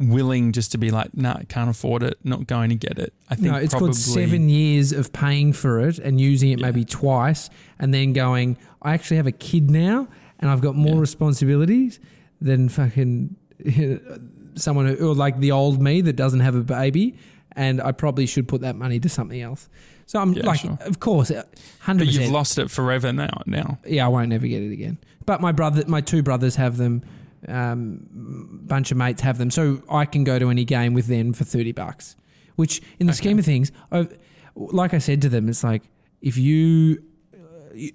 willing 0.09 0.51
just 0.51 0.71
to 0.73 0.77
be 0.77 0.91
like, 0.91 1.15
no, 1.15 1.33
nah, 1.33 1.39
can't 1.49 1.69
afford 1.69 2.03
it, 2.03 2.17
not 2.23 2.47
going 2.47 2.69
to 2.69 2.75
get 2.75 2.97
it. 2.99 3.13
I 3.29 3.35
think 3.35 3.47
no, 3.51 3.55
it's 3.57 3.73
probably 3.73 3.89
called 3.89 3.95
seven 3.97 4.49
years 4.49 4.91
of 4.91 5.11
paying 5.13 5.53
for 5.53 5.79
it 5.87 5.99
and 5.99 6.19
using 6.19 6.51
it 6.51 6.59
Yeah. 6.59 6.65
maybe 6.67 6.85
twice, 6.85 7.49
and 7.79 7.93
then 7.93 8.13
going. 8.13 8.57
I 8.81 8.93
actually 8.93 9.17
have 9.17 9.27
a 9.27 9.31
kid 9.31 9.69
now, 9.71 10.07
and 10.39 10.49
I've 10.49 10.61
got 10.61 10.75
more 10.75 10.95
Yeah. 10.95 11.01
responsibilities 11.01 11.99
than 12.41 12.69
fucking 12.69 13.35
someone 14.55 14.87
who, 14.87 15.09
or 15.09 15.15
like 15.15 15.39
the 15.39 15.51
old 15.51 15.81
me 15.81 16.01
that 16.01 16.13
doesn't 16.15 16.39
have 16.41 16.55
a 16.55 16.61
baby, 16.63 17.15
and 17.53 17.81
I 17.81 17.91
probably 17.91 18.25
should 18.25 18.47
put 18.47 18.61
that 18.61 18.75
money 18.75 18.99
to 18.99 19.09
something 19.09 19.39
else. 19.41 19.69
So 20.07 20.19
I'm 20.19 20.33
Yeah, 20.33 20.45
like, 20.45 20.59
sure. 20.61 20.77
of 20.81 20.99
course, 20.99 21.31
hundred 21.79 22.05
But 22.05 22.13
you've 22.13 22.31
lost 22.31 22.57
it 22.57 22.69
forever 22.69 23.13
now. 23.13 23.41
Now, 23.45 23.77
Yeah, 23.87 24.05
I 24.05 24.09
won't 24.09 24.33
ever 24.33 24.45
get 24.47 24.61
it 24.61 24.71
again. 24.71 24.97
But 25.25 25.39
my 25.39 25.51
brother, 25.51 25.83
my 25.87 26.01
two 26.01 26.21
brothers 26.23 26.55
have 26.55 26.77
them. 26.77 27.01
Um, 27.47 28.60
bunch 28.67 28.91
of 28.91 28.97
mates 28.97 29.21
have 29.21 29.38
them, 29.38 29.49
so 29.51 29.82
I 29.89 30.06
can 30.06 30.23
go 30.23 30.38
to 30.39 30.49
any 30.49 30.63
game 30.65 30.93
with 30.93 31.08
them 31.08 31.34
for 31.34 31.43
thirty 31.43 31.71
bucks. 31.71 32.15
Which, 32.56 32.82
in 32.99 33.08
the 33.08 33.12
Okay. 33.13 33.17
scheme 33.17 33.39
of 33.39 33.45
things, 33.45 33.71
I, 33.91 34.08
like 34.56 34.93
I 34.93 34.99
said 34.99 35.21
to 35.23 35.30
them, 35.30 35.49
it's 35.49 35.63
like 35.63 35.84
if 36.21 36.38
you, 36.38 37.01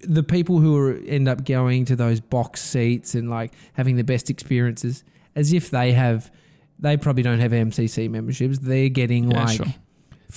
the 0.02 0.22
people 0.24 0.58
who 0.58 0.76
are, 0.76 0.94
end 1.06 1.28
up 1.28 1.44
going 1.44 1.84
to 1.84 1.94
those 1.96 2.20
box 2.20 2.60
seats 2.62 3.14
and 3.14 3.30
like 3.30 3.52
having 3.74 3.96
the 3.96 4.02
best 4.04 4.30
experiences, 4.30 5.04
as 5.36 5.52
if 5.52 5.70
they 5.70 5.92
have, 5.92 6.32
they 6.78 6.96
probably 6.96 7.22
don't 7.22 7.38
have 7.38 7.52
MCC 7.52 8.10
memberships. 8.10 8.58
They're 8.58 8.88
getting 8.88 9.30
Yeah, 9.30 9.44
like 9.44 9.56
sure. 9.58 9.66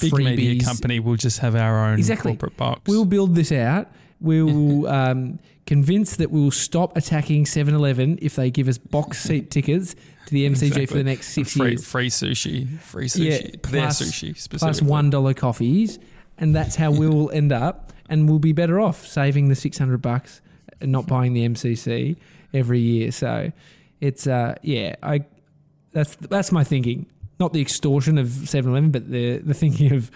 big 0.02 0.13
media 0.13 0.56
freebies. 0.56 0.65
company 0.65 1.00
will 1.00 1.15
just 1.15 1.39
have 1.39 1.56
our 1.56 1.86
own 1.89 1.98
Exactly. 1.98 2.34
corporate 2.34 2.58
box. 2.58 2.82
We'll 2.86 3.06
build 3.06 3.34
this 3.34 3.52
out. 3.52 3.89
We 4.21 4.41
will 4.43 4.88
um, 4.88 5.39
convince 5.65 6.15
that 6.17 6.32
we 6.32 6.41
will 6.41 6.51
stop 6.51 6.97
attacking 6.97 7.45
7 7.45 7.73
Eleven 7.73 8.19
if 8.21 8.36
they 8.36 8.51
give 8.51 8.67
us 8.67 8.77
box 8.77 9.21
seat 9.21 9.51
tickets 9.51 9.95
to 10.25 10.34
the 10.34 10.49
MCG 10.49 10.88
for 10.88 10.95
the 10.95 11.03
next 11.03 11.29
six 11.29 11.53
free, 11.53 11.69
years. 11.69 11.86
free 11.86 12.10
sushi, 12.10 12.79
free 12.79 13.08
sushi. 13.08 13.25
Yeah, 13.25 13.38
sushi, 13.38 13.62
their 13.63 13.82
plus- 13.82 14.01
sushi 14.01 14.60
Plus 14.60 14.79
$1 14.82 15.36
coffees. 15.36 15.99
And 16.38 16.55
that's 16.55 16.75
how 16.75 16.91
we 16.91 17.08
will 17.08 17.29
end 17.32 17.51
up. 17.51 17.91
And 18.10 18.29
we'll 18.29 18.39
be 18.39 18.53
better 18.53 18.79
off 18.79 19.05
saving 19.05 19.49
the 19.49 19.55
600 19.55 20.01
bucks 20.01 20.41
and 20.82 20.91
not 20.91 21.05
buying 21.05 21.34
the 21.34 21.47
MCC 21.47 22.17
every 22.53 22.79
year. 22.79 23.12
So 23.12 23.51
it's, 23.99 24.25
uh, 24.25 24.55
yeah, 24.62 24.95
I 25.03 25.25
that's 25.91 26.15
that's 26.15 26.51
my 26.51 26.63
thinking. 26.63 27.08
Not 27.39 27.53
the 27.53 27.62
extortion 27.62 28.17
of 28.17 28.29
7 28.29 28.71
Eleven, 28.71 28.91
but 28.91 29.10
the, 29.10 29.38
the 29.38 29.53
thinking 29.53 29.93
of 29.93 30.12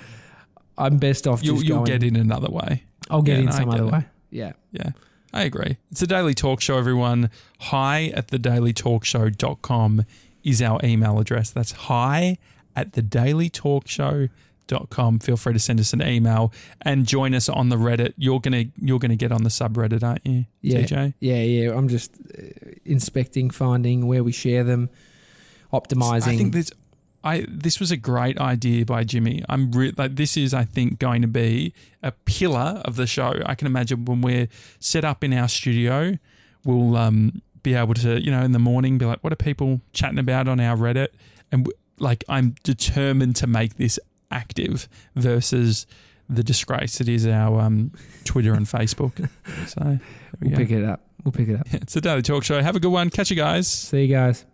I'm 0.78 0.98
best 0.98 1.28
off 1.28 1.44
You'll, 1.44 1.56
just 1.56 1.68
you'll 1.68 1.78
going, 1.80 2.00
get 2.00 2.04
in 2.04 2.16
another 2.16 2.50
way. 2.50 2.84
I'll 3.10 3.22
get 3.22 3.34
Yeah, 3.34 3.40
in 3.40 3.46
no, 3.46 3.52
some 3.52 3.70
get 3.70 3.80
other 3.80 3.90
it. 3.90 3.94
way. 3.94 4.06
Yeah. 4.32 4.54
Yeah, 4.72 4.90
I 5.34 5.44
agree. 5.44 5.78
It's 5.92 6.02
a 6.02 6.08
daily 6.08 6.34
talk 6.34 6.62
show, 6.62 6.78
everyone. 6.78 7.30
Hi 7.60 8.08
at 8.16 8.30
the 8.30 8.40
dailytalkshow.com 8.40 10.06
is 10.44 10.62
our 10.62 10.80
email 10.84 11.20
address. 11.20 11.50
That's 11.52 11.72
hi 11.74 12.38
at 12.76 12.94
the 12.94 13.02
dailytalkshow.com. 13.04 15.20
Feel 15.20 15.38
free 15.38 15.54
to 15.54 15.60
send 15.60 15.80
us 15.80 15.94
an 15.94 16.02
email 16.02 16.52
and 16.82 17.06
join 17.06 17.34
us 17.36 17.50
on 17.50 17.70
the 17.70 17.76
Reddit. 17.76 18.14
You're 18.18 18.40
gonna 18.40 18.66
you're 18.82 19.00
gonna 19.00 19.16
get 19.16 19.32
on 19.32 19.44
the 19.44 19.50
subreddit, 19.50 20.04
aren't 20.04 20.26
you, 20.26 20.46
Yeah, 20.62 20.80
TJ? 20.82 21.14
yeah, 21.20 21.42
yeah. 21.42 21.74
I'm 21.78 21.88
just 21.90 22.12
uh, 22.38 22.42
inspecting, 22.86 23.50
finding 23.50 24.08
where 24.08 24.24
we 24.24 24.32
share 24.32 24.64
them, 24.64 24.90
optimizing. 25.72 26.34
I 26.34 26.38
think 26.38 26.54
this 26.54 26.72
I 27.24 27.46
this 27.48 27.80
was 27.80 27.92
a 27.92 27.98
great 27.98 28.38
idea 28.38 28.86
by 28.86 29.04
Jimmy. 29.04 29.44
I'm 29.48 29.72
re- 29.72 29.94
like 29.98 30.16
this 30.16 30.36
is 30.38 30.54
I 30.54 30.66
think 30.66 31.00
going 31.00 31.22
to 31.22 31.28
be 31.28 31.74
a 32.02 32.12
pillar 32.12 32.82
of 32.86 32.96
the 32.96 33.08
show. 33.08 33.42
I 33.46 33.56
can 33.56 33.68
imagine 33.68 34.06
when 34.06 34.22
we're 34.22 34.48
set 34.80 35.06
up 35.06 35.24
in 35.24 35.34
our 35.34 35.48
studio, 35.48 36.18
we'll 36.66 36.98
um, 36.98 37.42
be 37.64 37.74
able 37.76 37.94
to 37.96 38.22
you 38.22 38.32
know 38.32 38.42
in 38.44 38.52
the 38.52 38.60
morning 38.60 38.98
be 38.98 39.06
like, 39.06 39.24
what 39.24 39.32
are 39.32 39.38
people 39.38 39.82
chatting 39.94 40.20
about 40.20 40.48
on 40.48 40.60
our 40.60 40.76
Reddit? 40.76 41.10
And 41.52 41.66
w- 41.66 41.78
like 42.00 42.24
I'm 42.28 42.56
determined 42.64 43.36
to 43.38 43.48
make 43.48 43.76
this 43.76 44.00
active 44.32 44.90
versus 45.16 45.86
the 46.30 46.44
disgrace 46.44 46.98
that 46.98 47.08
is 47.08 47.28
our 47.28 47.60
um, 47.62 47.92
Twitter 48.26 48.54
and 48.54 48.66
Facebook. 48.66 49.30
So 49.68 50.00
we 50.42 50.48
we'll 50.50 50.52
go. 50.52 50.58
pick 50.58 50.72
it 50.72 50.84
up. 50.84 51.02
We'll 51.24 51.32
pick 51.32 51.48
it 51.48 51.60
up. 51.60 51.68
It's 51.74 51.96
a 51.96 52.02
daily 52.02 52.22
talk 52.22 52.44
show. 52.44 52.62
Have 52.62 52.76
a 52.76 52.80
good 52.80 52.92
one. 52.92 53.10
Catch 53.10 53.30
you 53.30 53.38
guys. 53.38 53.68
See 53.68 54.04
you 54.06 54.08
guys. 54.14 54.46